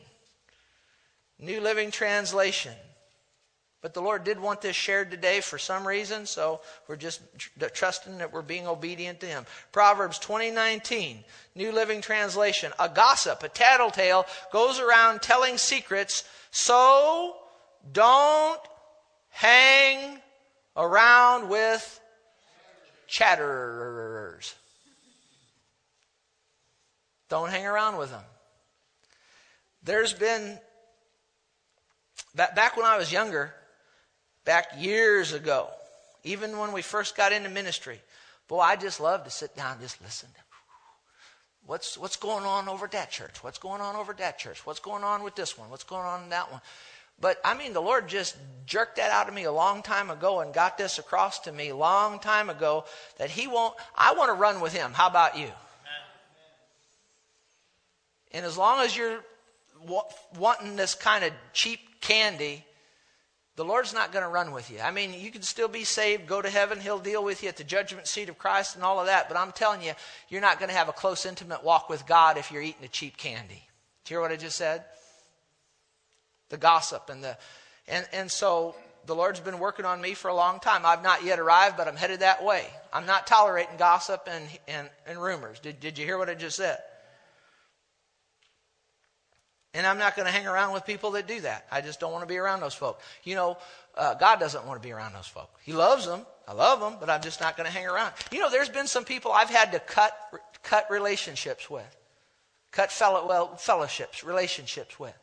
[1.39, 2.73] New Living Translation.
[3.81, 7.21] But the Lord did want this shared today for some reason, so we're just
[7.73, 9.47] trusting that we're being obedient to Him.
[9.71, 11.23] Proverbs 2019,
[11.55, 12.71] New Living Translation.
[12.79, 17.35] A gossip, a tattletale, goes around telling secrets, so
[17.91, 18.61] don't
[19.33, 20.19] hang
[20.77, 21.99] around with
[23.07, 24.55] chatterers.
[27.29, 28.23] Don't hang around with them.
[29.83, 30.59] There's been,
[32.35, 33.53] back when I was younger,
[34.45, 35.67] back years ago,
[36.23, 37.99] even when we first got into ministry.
[38.47, 40.29] Boy, I just love to sit down and just listen.
[41.65, 43.43] What's, what's going on over at that church?
[43.43, 44.65] What's going on over at that church?
[44.65, 45.69] What's going on with this one?
[45.69, 46.61] What's going on in that one?
[47.19, 50.39] But I mean, the Lord just jerked that out of me a long time ago
[50.39, 52.85] and got this across to me a long time ago
[53.17, 54.93] that He won't, I want to run with Him.
[54.93, 55.49] How about you?
[58.31, 59.19] And as long as you're
[60.37, 62.65] wanting this kind of cheap candy,
[63.55, 64.79] the Lord's not going to run with you.
[64.79, 67.57] I mean, you can still be saved, go to heaven, He'll deal with you at
[67.57, 69.93] the judgment seat of Christ and all of that, but I'm telling you,
[70.29, 72.87] you're not going to have a close, intimate walk with God if you're eating a
[72.87, 73.67] cheap candy.
[74.05, 74.83] Do you hear what I just said?
[76.49, 77.37] The gossip and the.
[77.87, 78.75] And, and so
[79.05, 80.85] the Lord's been working on me for a long time.
[80.85, 82.65] I've not yet arrived, but I'm headed that way.
[82.93, 85.59] I'm not tolerating gossip and, and, and rumors.
[85.59, 86.77] Did, did you hear what I just said?
[89.73, 91.65] And I'm not going to hang around with people that do that.
[91.71, 93.01] I just don't want to be around those folk.
[93.23, 93.57] You know,
[93.97, 95.49] uh, God doesn't want to be around those folk.
[95.63, 96.25] He loves them.
[96.47, 98.13] I love them, but I'm just not going to hang around.
[98.31, 100.15] You know, there's been some people I've had to cut
[100.61, 101.97] cut relationships with,
[102.71, 105.17] cut fellow, well, fellowships, relationships with,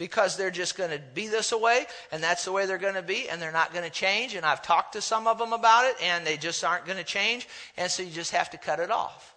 [0.00, 3.02] because they're just going to be this way, and that's the way they're going to
[3.02, 4.34] be, and they're not going to change.
[4.34, 7.04] And I've talked to some of them about it, and they just aren't going to
[7.04, 9.34] change, and so you just have to cut it off.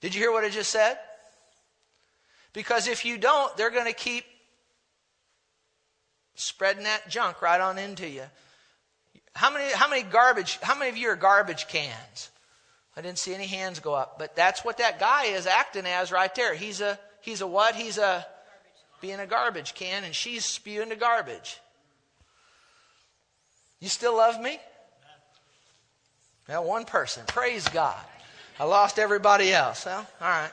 [0.00, 0.98] Did you hear what I just said?
[2.52, 4.24] Because if you don't, they're going to keep
[6.34, 8.24] spreading that junk right on into you.
[9.36, 12.30] How many, how many garbage, how many of you are garbage cans?
[12.96, 16.10] I didn't see any hands go up, but that's what that guy is acting as
[16.10, 16.54] right there.
[16.54, 17.74] He's a, he's a what?
[17.74, 18.26] He's a,
[19.00, 21.58] being a garbage can, and she's spewing the garbage.
[23.80, 24.60] You still love me?
[26.48, 27.24] Now, one person.
[27.26, 27.98] Praise God.
[28.60, 29.86] I lost everybody else.
[29.86, 30.50] Well, all right.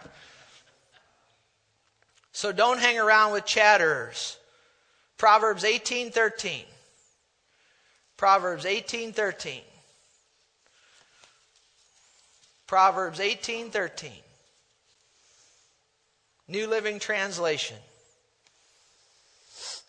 [2.32, 4.38] So don't hang around with chatterers.
[5.18, 6.64] Proverbs 18:13.
[8.16, 9.62] Proverbs 18:13.
[12.66, 14.12] Proverbs 18:13.
[16.50, 17.78] New Living Translation.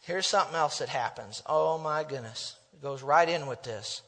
[0.03, 1.43] Here's something else that happens.
[1.47, 2.55] Oh my goodness.
[2.75, 4.03] It goes right in with this.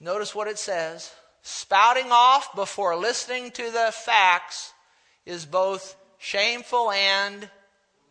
[0.00, 1.12] Notice what it says.
[1.42, 4.72] Spouting off before listening to the facts
[5.26, 7.50] is both shameful and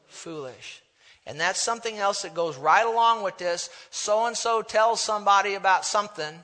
[0.06, 0.84] foolish.
[1.26, 3.72] And that's something else that goes right along with this.
[3.90, 6.44] So and so tells somebody about something,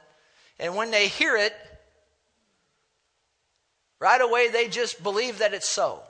[0.60, 1.54] and when they hear it,
[4.00, 6.02] right away they just believe that it's so.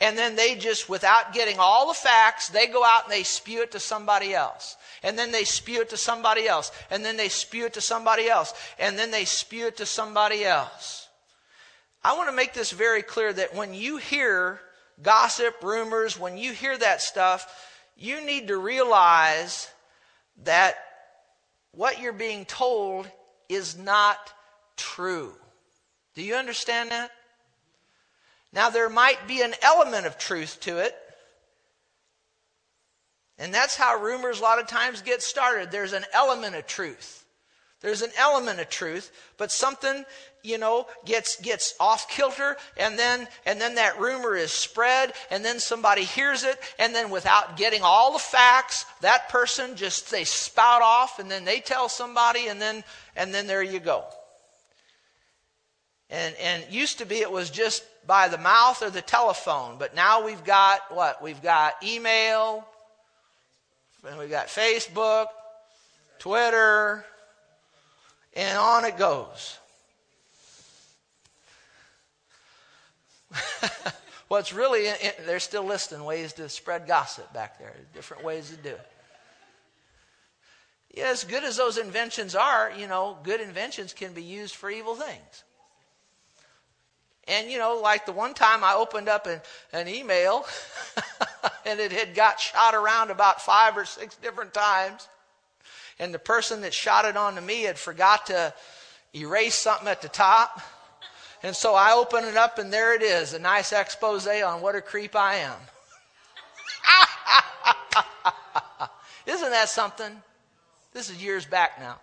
[0.00, 3.62] And then they just, without getting all the facts, they go out and they spew
[3.62, 4.76] it to somebody else.
[5.02, 6.72] And then they spew it to somebody else.
[6.90, 8.52] And then they spew it to somebody else.
[8.78, 11.08] And then they spew it to somebody else.
[12.02, 14.60] I want to make this very clear that when you hear
[15.02, 17.46] gossip, rumors, when you hear that stuff,
[17.96, 19.70] you need to realize
[20.42, 20.76] that
[21.72, 23.08] what you're being told
[23.48, 24.32] is not
[24.76, 25.32] true.
[26.14, 27.10] Do you understand that?
[28.54, 30.96] Now, there might be an element of truth to it.
[33.36, 35.72] And that's how rumors a lot of times get started.
[35.72, 37.24] There's an element of truth.
[37.80, 40.06] There's an element of truth, but something,
[40.42, 45.44] you know, gets gets off kilter and then and then that rumor is spread and
[45.44, 50.24] then somebody hears it and then without getting all the facts, that person just they
[50.24, 52.84] spout off and then they tell somebody and then
[53.16, 54.04] and then there you go.
[56.08, 59.76] And and used to be it was just by the mouth or the telephone.
[59.78, 61.22] But now we've got what?
[61.22, 62.66] We've got email,
[64.06, 65.26] and we've got Facebook,
[66.18, 67.04] Twitter,
[68.34, 69.58] and on it goes.
[74.28, 74.88] What's really,
[75.26, 78.90] they're still listing ways to spread gossip back there, different ways to do it.
[80.94, 84.70] Yeah, as good as those inventions are, you know, good inventions can be used for
[84.70, 85.44] evil things.
[87.26, 89.40] And, you know, like the one time I opened up an,
[89.72, 90.44] an email
[91.66, 95.08] and it had got shot around about five or six different times.
[95.98, 98.52] And the person that shot it onto me had forgot to
[99.14, 100.60] erase something at the top.
[101.42, 104.74] And so I open it up and there it is a nice expose on what
[104.74, 105.56] a creep I am.
[109.26, 110.22] Isn't that something?
[110.92, 111.96] This is years back now.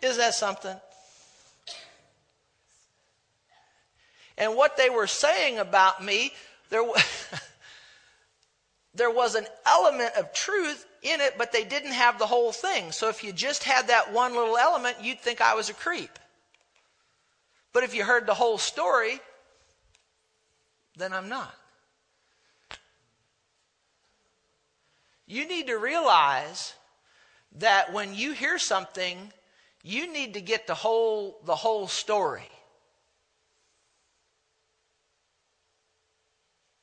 [0.00, 0.76] Isn't that something?
[4.42, 6.32] And what they were saying about me,
[6.68, 6.82] there,
[8.94, 12.90] there was an element of truth in it, but they didn't have the whole thing.
[12.90, 16.18] So if you just had that one little element, you'd think I was a creep.
[17.72, 19.20] But if you heard the whole story,
[20.96, 21.54] then I'm not.
[25.28, 26.74] You need to realize
[27.58, 29.32] that when you hear something,
[29.84, 32.51] you need to get the whole the whole story.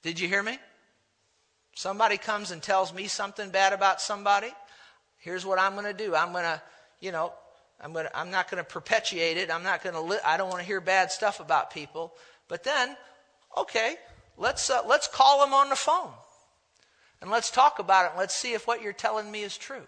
[0.02, 0.58] Did you hear me?
[1.76, 4.50] Somebody comes and tells me something bad about somebody.
[5.18, 6.16] Here's what I'm going to do.
[6.16, 6.62] I'm going to,
[7.00, 7.34] you know,
[7.82, 9.52] I'm going to, I'm not going to perpetuate it.
[9.52, 12.14] I'm not going to, li- I don't want to hear bad stuff about people.
[12.48, 12.98] But then,
[13.58, 13.96] okay,
[14.38, 16.12] let's, uh, let's call them on the phone.
[17.22, 18.12] And let's talk about it.
[18.12, 19.86] And let's see if what you're telling me is true.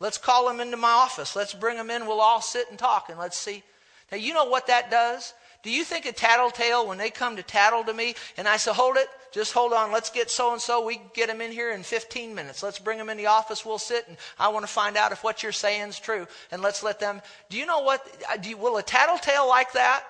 [0.00, 1.36] Let's call them into my office.
[1.36, 2.06] Let's bring them in.
[2.06, 3.62] We'll all sit and talk and let's see.
[4.10, 5.32] Now, you know what that does?
[5.64, 8.70] Do you think a tattletale, when they come to tattle to me, and I say,
[8.72, 11.72] hold it, just hold on, let's get so and so, we get them in here
[11.72, 12.62] in 15 minutes.
[12.62, 15.24] Let's bring them in the office, we'll sit, and I want to find out if
[15.24, 16.28] what you're saying is true.
[16.52, 19.72] And let's let them, do you know what, uh, do you, will a tattletale like
[19.72, 20.04] that?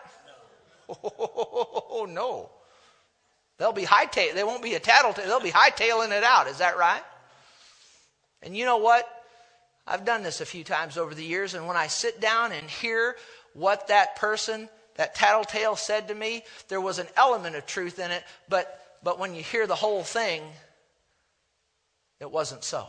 [0.88, 0.96] No.
[1.96, 2.50] Oh, no.
[3.58, 4.34] They'll be hightail.
[4.34, 5.26] They won't be a tattletale.
[5.26, 6.48] They'll be hightailing it out.
[6.48, 7.02] Is that right?
[8.42, 9.08] And you know what?
[9.86, 12.68] I've done this a few times over the years, and when I sit down and
[12.68, 13.14] hear
[13.52, 18.10] what that person that tattletale said to me, there was an element of truth in
[18.10, 20.42] it, but, but when you hear the whole thing,
[22.20, 22.86] it wasn't so.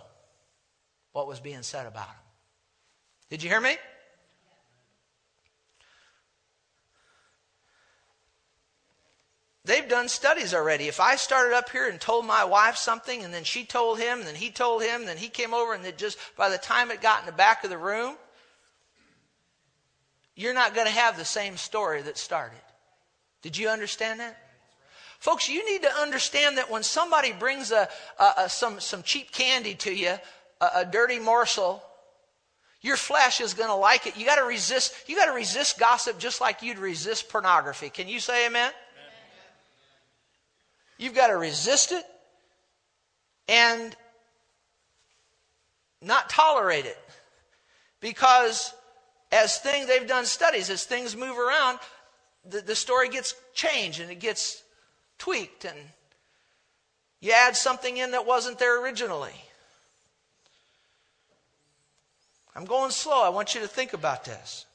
[1.12, 2.16] What was being said about him.
[3.30, 3.78] Did you hear me?
[9.66, 10.88] They've done studies already.
[10.88, 14.20] If I started up here and told my wife something, and then she told him,
[14.20, 16.58] and then he told him, and then he came over, and it just by the
[16.60, 18.16] time it got in the back of the room,
[20.36, 22.60] you're not going to have the same story that started.
[23.42, 24.38] Did you understand that?
[25.20, 27.88] Folks, you need to understand that when somebody brings a,
[28.20, 30.14] a, a some, some cheap candy to you,
[30.62, 31.82] a, a dirty morsel,
[32.82, 34.18] your flesh is going to like it.
[34.18, 34.94] You got to resist.
[35.08, 37.90] You got to resist gossip just like you'd resist pornography.
[37.90, 38.68] Can you say amen?
[38.68, 38.74] amen?
[40.98, 42.06] You've got to resist it
[43.48, 43.96] and
[46.02, 46.98] not tolerate it.
[48.02, 48.72] Because
[49.32, 51.80] as things, they've done studies, as things move around,
[52.49, 54.63] the, the story gets changed and it gets
[55.17, 55.78] tweaked and
[57.21, 59.34] you add something in that wasn't there originally.
[62.55, 63.23] I'm going slow.
[63.23, 64.65] I want you to think about this.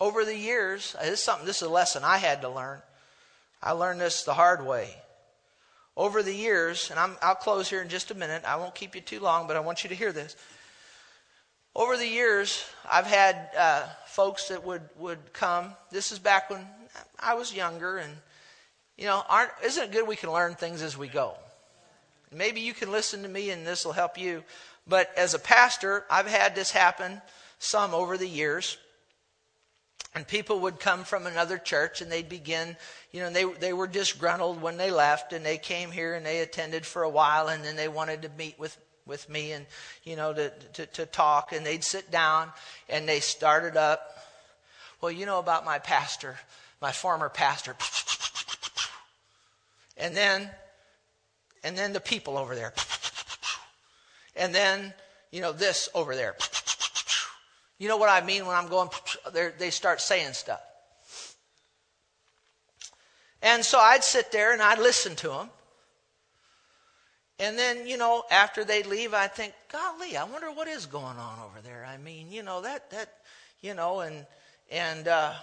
[0.00, 2.80] Over the years, uh, this is something, this is a lesson I had to learn.
[3.62, 4.94] I learned this the hard way.
[5.96, 8.44] Over the years, and i will close here in just a minute.
[8.44, 10.36] I won't keep you too long, but I want you to hear this.
[11.78, 15.74] Over the years, I've had uh, folks that would, would come.
[15.92, 16.66] This is back when
[17.20, 18.12] I was younger, and
[18.96, 19.22] you know,
[19.62, 21.34] isn't it good we can learn things as we go?
[22.32, 24.42] Maybe you can listen to me, and this will help you.
[24.88, 27.22] But as a pastor, I've had this happen
[27.60, 28.76] some over the years.
[30.16, 32.76] And people would come from another church and they'd begin,
[33.12, 36.40] you know, they, they were disgruntled when they left and they came here and they
[36.40, 38.76] attended for a while and then they wanted to meet with,
[39.08, 39.66] with me and,
[40.04, 42.52] you know, to, to, to talk and they'd sit down
[42.88, 44.18] and they started up.
[45.00, 46.38] Well, you know about my pastor,
[46.80, 47.74] my former pastor.
[49.96, 50.48] And then,
[51.64, 52.72] and then the people over there.
[54.36, 54.92] And then,
[55.32, 56.36] you know, this over there.
[57.78, 58.90] You know what I mean when I'm going,
[59.58, 60.60] they start saying stuff.
[63.40, 65.50] And so I'd sit there and I'd listen to them.
[67.38, 71.16] And then, you know, after they leave, I think, golly, I wonder what is going
[71.18, 71.86] on over there.
[71.88, 73.12] I mean, you know, that, that,
[73.60, 74.26] you know, and,
[74.70, 75.34] and, uh,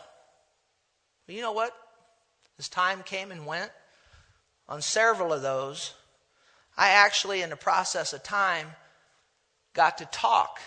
[1.27, 1.73] you know what?
[2.59, 3.71] As time came and went,
[4.67, 5.93] on several of those,
[6.77, 8.67] I actually, in the process of time,
[9.73, 10.59] got to talk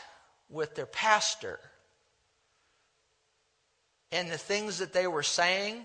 [0.49, 1.59] with their pastor.
[4.11, 5.85] And the things that they were saying,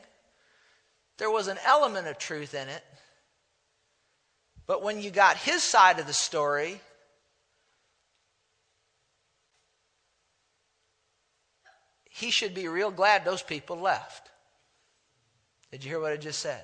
[1.17, 2.83] there was an element of truth in it.
[4.65, 6.79] But when you got his side of the story,
[12.09, 14.29] he should be real glad those people left.
[15.71, 16.63] Did you hear what I just said?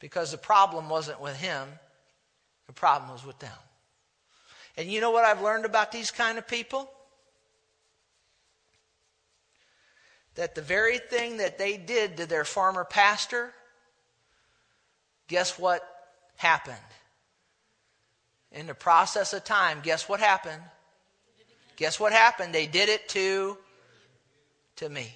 [0.00, 1.68] Because the problem wasn't with him,
[2.66, 3.52] the problem was with them.
[4.76, 6.90] And you know what I've learned about these kind of people?
[10.36, 13.52] That the very thing that they did to their former pastor,
[15.26, 15.97] guess what
[16.38, 16.76] happened?
[18.50, 20.62] In the process of time, guess what happened?
[21.76, 22.54] Guess what happened?
[22.54, 23.58] They did it to
[24.76, 25.12] to me.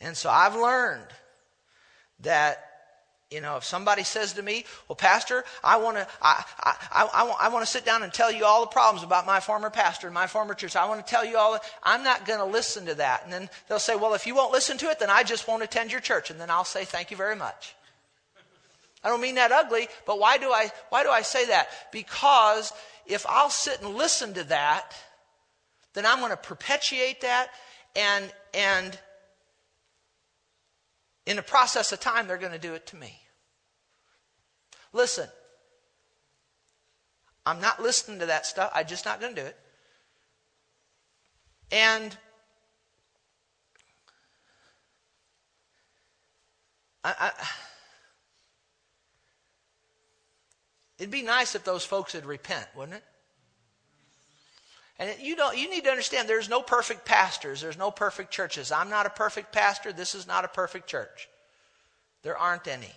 [0.00, 1.08] And so I've learned
[2.20, 2.71] that
[3.32, 7.36] you know, if somebody says to me, "Well, Pastor, I want to, I, I, I,
[7.40, 10.06] I want to sit down and tell you all the problems about my former pastor
[10.06, 10.76] and my former church.
[10.76, 13.24] I want to tell you all." I'm not going to listen to that.
[13.24, 15.62] And then they'll say, "Well, if you won't listen to it, then I just won't
[15.62, 17.74] attend your church." And then I'll say, "Thank you very much."
[19.04, 21.68] I don't mean that ugly, but why do I, why do I say that?
[21.90, 22.72] Because
[23.06, 24.94] if I'll sit and listen to that,
[25.94, 27.48] then I'm going to perpetuate that,
[27.96, 28.98] and and
[31.26, 33.20] in the process of time, they're going to do it to me.
[34.92, 35.28] Listen,
[37.46, 38.70] I'm not listening to that stuff.
[38.74, 39.56] I'm just not going to do it.
[41.70, 42.16] And
[47.02, 47.32] I, I,
[50.98, 53.04] it'd be nice if those folks would repent, wouldn't it?
[54.98, 58.70] And you you need to understand there's no perfect pastors, there's no perfect churches.
[58.70, 61.28] I'm not a perfect pastor, this is not a perfect church.
[62.22, 62.92] There aren't any.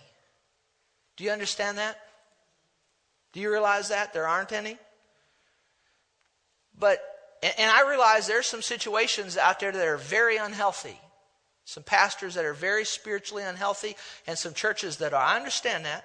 [1.16, 1.98] Do you understand that?
[3.32, 4.12] Do you realize that?
[4.12, 4.76] There aren't any?
[6.78, 7.00] But
[7.42, 10.98] and I realize there's some situations out there that are very unhealthy.
[11.64, 15.22] Some pastors that are very spiritually unhealthy, and some churches that are.
[15.22, 16.04] I understand that.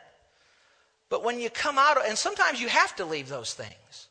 [1.07, 4.07] But when you come out, and sometimes you have to leave those things.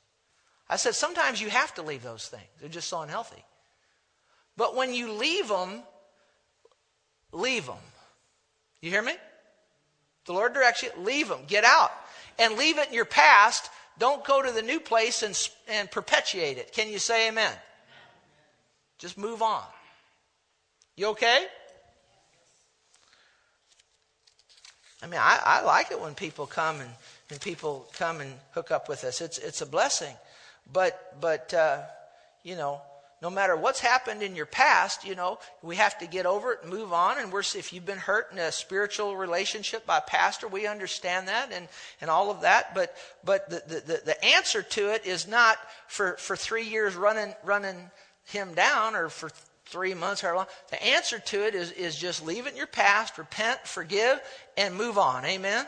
[0.71, 2.45] I said, sometimes you have to leave those things.
[2.61, 3.45] They're just so unhealthy.
[4.57, 5.83] But when you leave them,
[7.33, 7.83] leave them.
[8.81, 9.15] You hear me?
[10.27, 11.41] The Lord directs you, leave them.
[11.49, 11.91] Get out.
[12.39, 13.69] And leave it in your past.
[13.99, 15.37] Don't go to the new place and,
[15.69, 16.73] and perpetuate it.
[16.73, 17.53] Can you say amen?
[18.99, 19.65] Just move on.
[20.95, 21.47] You okay?
[25.03, 26.91] I mean, I, I like it when people come and,
[27.29, 29.21] and people come and hook up with us.
[29.21, 30.15] It's, it's a blessing.
[30.73, 31.83] But, but uh,
[32.43, 32.81] you know,
[33.23, 36.61] no matter what's happened in your past, you know, we have to get over it
[36.63, 37.19] and move on.
[37.19, 41.29] And we're, if you've been hurt in a spiritual relationship by a pastor, we understand
[41.29, 41.69] that and,
[42.01, 42.75] and all of that.
[42.75, 47.35] But, but the, the, the answer to it is not for, for three years running,
[47.45, 47.91] running
[48.25, 49.31] him down or for
[49.67, 50.47] three months, however long.
[50.71, 54.19] The answer to it is, is just leave it in your past, repent, forgive,
[54.57, 55.27] and move on.
[55.27, 55.67] Amen?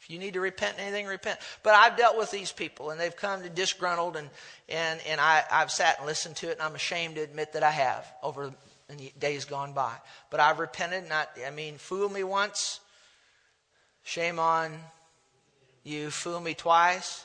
[0.00, 1.38] If you need to repent anything, repent.
[1.62, 4.30] But I've dealt with these people, and they've come to disgruntled, and,
[4.68, 7.62] and, and I, I've sat and listened to it, and I'm ashamed to admit that
[7.62, 8.50] I have over
[8.88, 9.92] the days gone by.
[10.30, 12.80] But I've repented, not, I mean, fool me once,
[14.02, 14.72] shame on
[15.84, 16.10] you.
[16.10, 17.24] Fool me twice,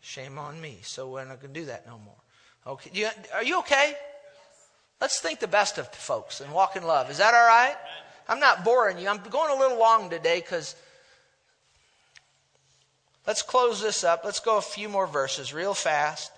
[0.00, 0.80] shame on me.
[0.82, 2.14] So we're not going to do that no more.
[2.66, 3.94] Okay, you, are you okay?
[5.00, 7.08] Let's think the best of folks and walk in love.
[7.08, 7.76] Is that all right?
[8.28, 9.08] I'm not boring you.
[9.08, 10.76] I'm going a little long today because
[13.26, 14.22] let's close this up.
[14.24, 16.32] Let's go a few more verses real fast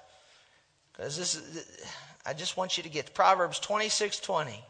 [0.92, 1.86] because this is.
[2.24, 4.64] I just want you to get Proverbs 26 20.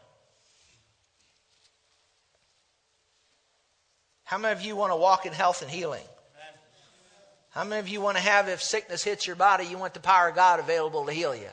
[4.23, 6.03] How many of you want to walk in health and healing?
[7.51, 9.99] How many of you want to have, if sickness hits your body, you want the
[9.99, 11.49] power of God available to heal you?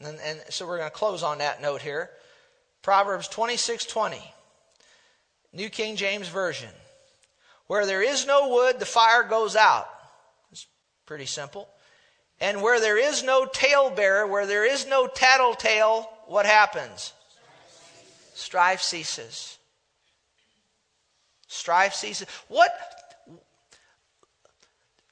[0.00, 2.10] And, and so we're going to close on that note here.
[2.82, 4.18] Proverbs 26 20,
[5.52, 6.70] New King James Version.
[7.66, 9.88] Where there is no wood, the fire goes out.
[10.52, 10.66] It's
[11.06, 11.68] pretty simple.
[12.40, 17.12] And where there is no talebearer, where there is no tattletale, what happens?
[18.34, 19.58] Strife ceases.
[21.46, 22.26] Strife ceases.
[22.48, 22.72] What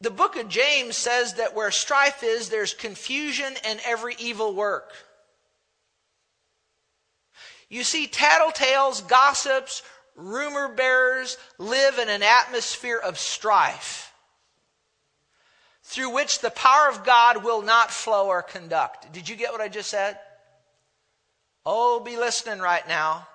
[0.00, 4.92] the book of James says that where strife is, there's confusion and every evil work.
[7.68, 9.82] You see, tattletales, gossips,
[10.16, 14.12] rumor bearers live in an atmosphere of strife
[15.82, 19.12] through which the power of God will not flow or conduct.
[19.12, 20.18] Did you get what I just said?
[21.64, 23.26] Oh, be listening right now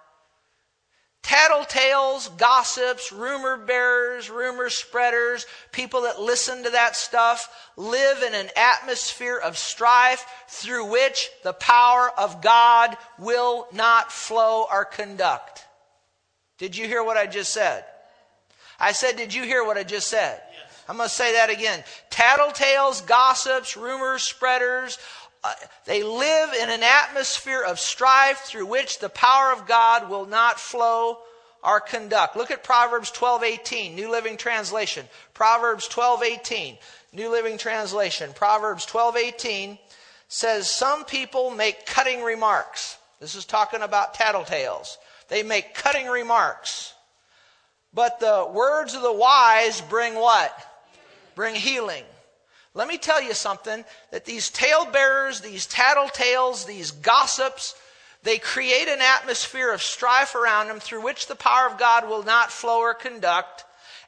[1.28, 8.50] tattletales, gossips, rumor bearers, rumor spreaders, people that listen to that stuff live in an
[8.56, 15.67] atmosphere of strife through which the power of God will not flow or conduct.
[16.58, 17.86] Did you hear what I just said?
[18.80, 20.42] I said, Did you hear what I just said?
[20.52, 20.84] Yes.
[20.88, 21.84] I'm going to say that again.
[22.10, 24.98] Tattletales, gossips, rumor spreaders,
[25.44, 25.54] uh,
[25.86, 30.60] they live in an atmosphere of strife through which the power of God will not
[30.60, 31.20] flow
[31.64, 32.36] or conduct.
[32.36, 35.08] Look at Proverbs 12:18, New Living Translation.
[35.34, 36.78] Proverbs 12:18,
[37.14, 38.34] New Living Translation.
[38.34, 39.80] Proverbs 12:18
[40.28, 42.98] says some people make cutting remarks.
[43.20, 44.98] This is talking about tattletales.
[45.28, 46.94] They make cutting remarks.
[47.94, 50.54] But the words of the wise bring what?
[51.36, 52.04] Bring healing.
[52.74, 57.76] Let me tell you something that these talebearers, these tattletales, these gossips,
[58.24, 62.24] they create an atmosphere of strife around them through which the power of God will
[62.24, 63.66] not flow or conduct.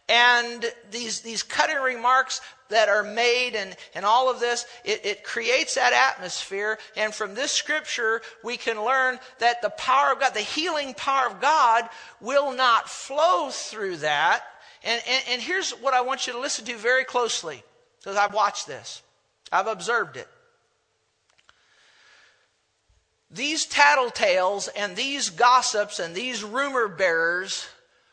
[0.09, 5.23] And these, these cutting remarks that are made and, and all of this, it, it
[5.23, 6.79] creates that atmosphere.
[6.97, 11.27] And from this scripture, we can learn that the power of God, the healing power
[11.27, 11.87] of God,
[12.19, 14.43] will not flow through that.
[14.83, 17.63] And, and, and here's what I want you to listen to very closely.
[17.99, 19.03] Because I've watched this,
[19.51, 20.27] I've observed it.
[23.29, 27.67] These tattletales and these gossips and these rumor bearers,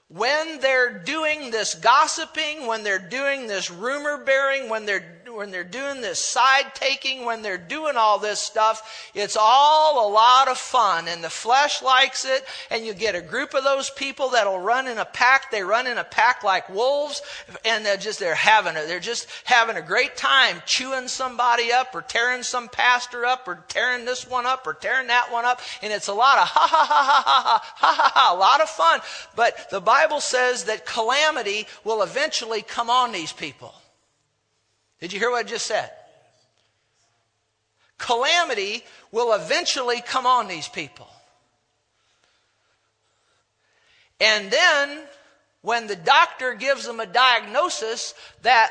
[0.08, 5.64] when they're doing this gossiping, when they're doing this rumor bearing, when they're when they're
[5.64, 10.56] doing this side taking, when they're doing all this stuff, it's all a lot of
[10.56, 14.58] fun and the flesh likes it and you get a group of those people that'll
[14.58, 15.50] run in a pack.
[15.50, 17.22] They run in a pack like wolves
[17.64, 18.86] and they're just, they're having it.
[18.86, 23.64] They're just having a great time chewing somebody up or tearing some pastor up or
[23.68, 25.60] tearing this one up or tearing that one up.
[25.82, 28.60] And it's a lot of ha ha ha ha ha ha ha ha, a lot
[28.60, 29.00] of fun.
[29.36, 33.74] But the Bible says that calamity will eventually come on these people.
[35.00, 35.90] Did you hear what I just said?
[37.98, 41.08] Calamity will eventually come on these people.
[44.20, 45.00] And then,
[45.60, 48.70] when the doctor gives them a diagnosis that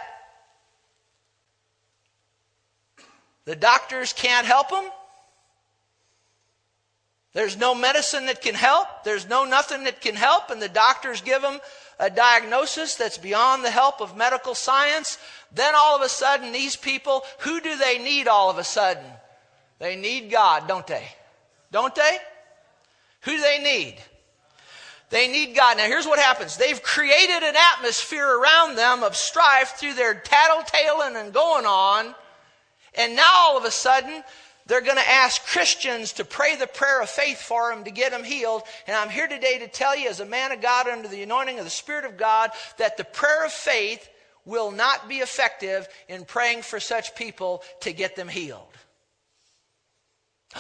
[3.46, 4.90] the doctors can't help them,
[7.34, 11.22] there's no medicine that can help, there's no nothing that can help, and the doctors
[11.22, 11.60] give them
[12.00, 15.18] a diagnosis that's beyond the help of medical science,
[15.52, 19.06] then all of a sudden, these people, who do they need all of a sudden?
[19.80, 21.06] They need God, don't they?
[21.72, 22.18] Don't they?
[23.22, 23.96] Who do they need?
[25.10, 25.78] They need God.
[25.78, 31.20] Now, here's what happens they've created an atmosphere around them of strife through their tattletaling
[31.20, 32.14] and going on.
[32.96, 34.24] And now, all of a sudden,
[34.68, 38.12] they're going to ask Christians to pray the prayer of faith for them to get
[38.12, 38.64] them healed.
[38.88, 41.60] And I'm here today to tell you, as a man of God under the anointing
[41.60, 44.10] of the Spirit of God, that the prayer of faith
[44.44, 48.74] will not be effective in praying for such people to get them healed.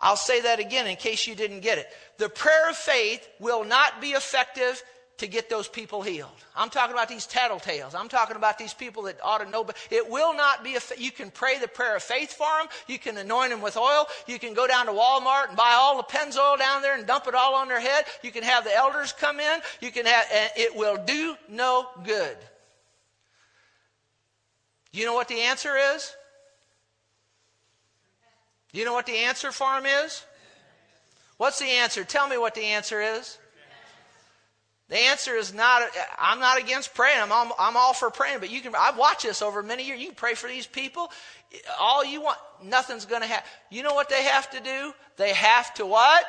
[0.00, 1.86] I'll say that again in case you didn't get it.
[2.18, 4.82] The prayer of faith will not be effective
[5.18, 6.30] to get those people healed.
[6.56, 7.94] I'm talking about these tattletales.
[7.94, 10.80] I'm talking about these people that ought to know, but it will not be, A,
[10.98, 12.66] you can pray the prayer of faith for them.
[12.88, 14.06] You can anoint them with oil.
[14.26, 17.26] You can go down to Walmart and buy all the Pennzoil down there and dump
[17.28, 18.04] it all on their head.
[18.22, 19.60] You can have the elders come in.
[19.80, 22.36] You can have, and it will do no good.
[24.92, 26.14] You know what the answer is?
[28.72, 30.24] You know what the answer for them is?
[31.36, 32.04] What's the answer?
[32.04, 33.38] Tell me what the answer is.
[34.92, 35.84] The answer is not,
[36.18, 37.18] I'm not against praying.
[37.18, 39.98] I'm all, I'm all for praying, but you can, I've watched this over many years.
[39.98, 41.10] You can pray for these people.
[41.80, 43.48] All you want, nothing's going to happen.
[43.70, 44.92] You know what they have to do?
[45.16, 46.26] They have to what?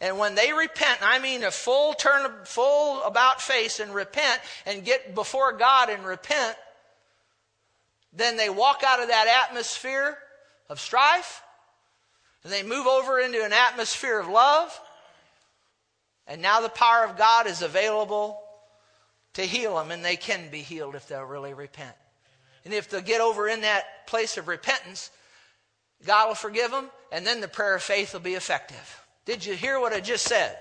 [0.00, 4.84] And when they repent, I mean a full turn, full about face and repent and
[4.84, 6.56] get before God and repent,
[8.12, 10.18] then they walk out of that atmosphere
[10.68, 11.40] of strife
[12.42, 14.76] and they move over into an atmosphere of love
[16.28, 18.40] and now the power of God is available
[19.34, 21.94] to heal them, and they can be healed if they'll really repent.
[22.64, 25.10] And if they'll get over in that place of repentance,
[26.06, 29.04] God will forgive them, and then the prayer of faith will be effective.
[29.24, 30.56] Did you hear what I just said?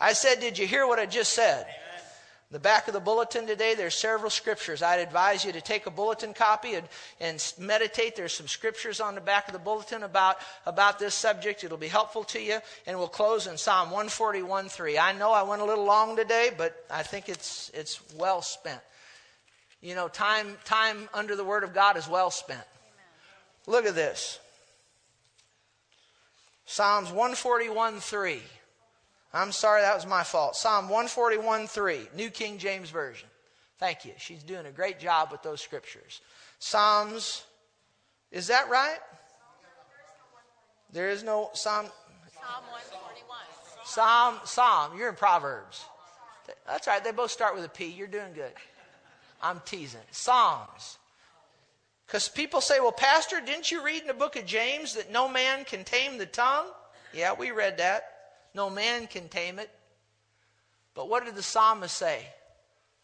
[0.00, 1.66] I said, Did you hear what I just said?
[2.52, 4.80] The back of the bulletin today, there's several scriptures.
[4.80, 6.86] I'd advise you to take a bulletin copy and,
[7.20, 8.14] and meditate.
[8.14, 11.64] There's some scriptures on the back of the bulletin about, about this subject.
[11.64, 12.58] It'll be helpful to you.
[12.86, 14.96] And we'll close in Psalm 141 3.
[14.96, 18.80] I know I went a little long today, but I think it's, it's well spent.
[19.80, 22.62] You know, time, time under the Word of God is well spent.
[23.66, 24.38] Look at this
[26.64, 28.40] Psalms 141 3.
[29.32, 30.56] I'm sorry, that was my fault.
[30.56, 33.28] Psalm 141 3, New King James Version.
[33.78, 34.12] Thank you.
[34.16, 36.22] She's doing a great job with those scriptures.
[36.58, 37.44] Psalms,
[38.30, 38.98] is that right?
[40.92, 41.86] There is no Psalm.
[41.86, 43.38] Psalm 141.
[43.84, 44.98] Psalm, Psalm.
[44.98, 45.84] You're in Proverbs.
[46.66, 47.02] That's right.
[47.02, 47.86] They both start with a P.
[47.86, 48.52] You're doing good.
[49.42, 50.00] I'm teasing.
[50.10, 50.98] Psalms.
[52.06, 55.28] Because people say, well, Pastor, didn't you read in the book of James that no
[55.28, 56.66] man can tame the tongue?
[57.12, 58.15] Yeah, we read that.
[58.56, 59.70] No man can tame it.
[60.94, 62.26] But what did the psalmist say?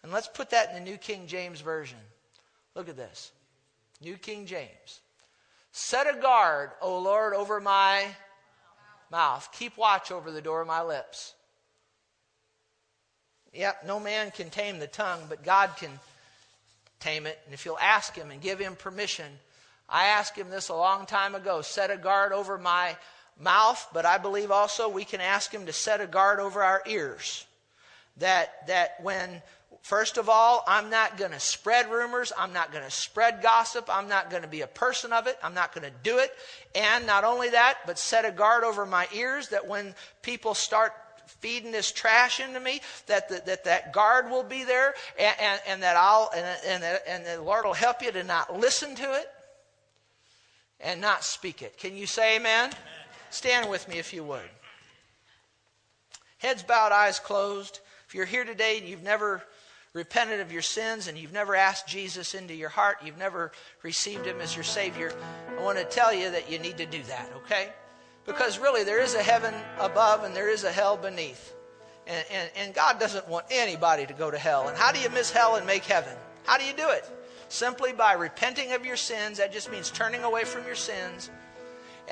[0.03, 1.98] And let's put that in the New King James Version.
[2.74, 3.30] Look at this
[4.00, 5.00] New King James.
[5.72, 8.07] Set a guard, O Lord, over my
[9.11, 9.46] mouth.
[9.53, 11.34] Keep watch over the door of my lips.
[13.53, 15.90] Yep, no man can tame the tongue, but God can
[16.98, 17.38] tame it.
[17.44, 19.26] And if you'll ask Him and give Him permission,
[19.86, 22.96] I asked Him this a long time ago set a guard over my
[23.39, 26.83] mouth, but I believe also we can ask him to set a guard over our
[26.87, 27.47] ears.
[28.18, 29.43] That, that when,
[29.80, 33.89] first of all, I'm not going to spread rumors, I'm not going to spread gossip,
[33.91, 36.30] I'm not going to be a person of it, I'm not going to do it.
[36.74, 40.93] And not only that, but set a guard over my ears that when people start
[41.26, 45.61] feeding this trash into me, that the, that, that guard will be there and, and,
[45.66, 49.14] and that I'll, and, and, and the Lord will help you to not listen to
[49.14, 49.26] it
[50.80, 51.78] and not speak it.
[51.78, 52.66] Can you say amen?
[52.66, 52.76] amen.
[53.33, 54.51] Stand with me if you would.
[56.37, 57.80] Heads bowed, eyes closed.
[58.07, 59.43] If you're here today and you've never
[59.95, 63.53] repented of your sins and you've never asked Jesus into your heart, you've never
[63.83, 65.14] received him as your Savior,
[65.59, 67.70] I want to tell you that you need to do that, okay?
[68.26, 71.55] Because really, there is a heaven above and there is a hell beneath.
[72.07, 74.68] And, and, and God doesn't want anybody to go to hell.
[74.68, 76.14] And how do you miss hell and make heaven?
[76.45, 77.09] How do you do it?
[77.49, 79.39] Simply by repenting of your sins.
[79.39, 81.30] That just means turning away from your sins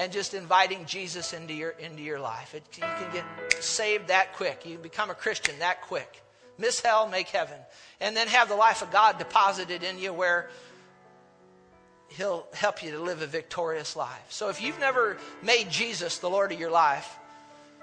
[0.00, 2.54] and just inviting Jesus into your into your life.
[2.54, 4.64] It, you can get saved that quick.
[4.64, 6.22] You become a Christian that quick.
[6.56, 7.58] Miss hell, make heaven,
[8.00, 10.48] and then have the life of God deposited in you, where
[12.08, 14.24] He'll help you to live a victorious life.
[14.30, 17.18] So if you've never made Jesus the Lord of your life,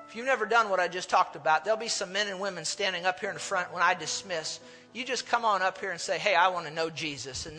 [0.10, 2.66] if you've never done what I just talked about, there'll be some men and women
[2.66, 4.60] standing up here in the front when I dismiss.
[4.92, 7.56] You just come on up here and say, "Hey, I want to know Jesus," and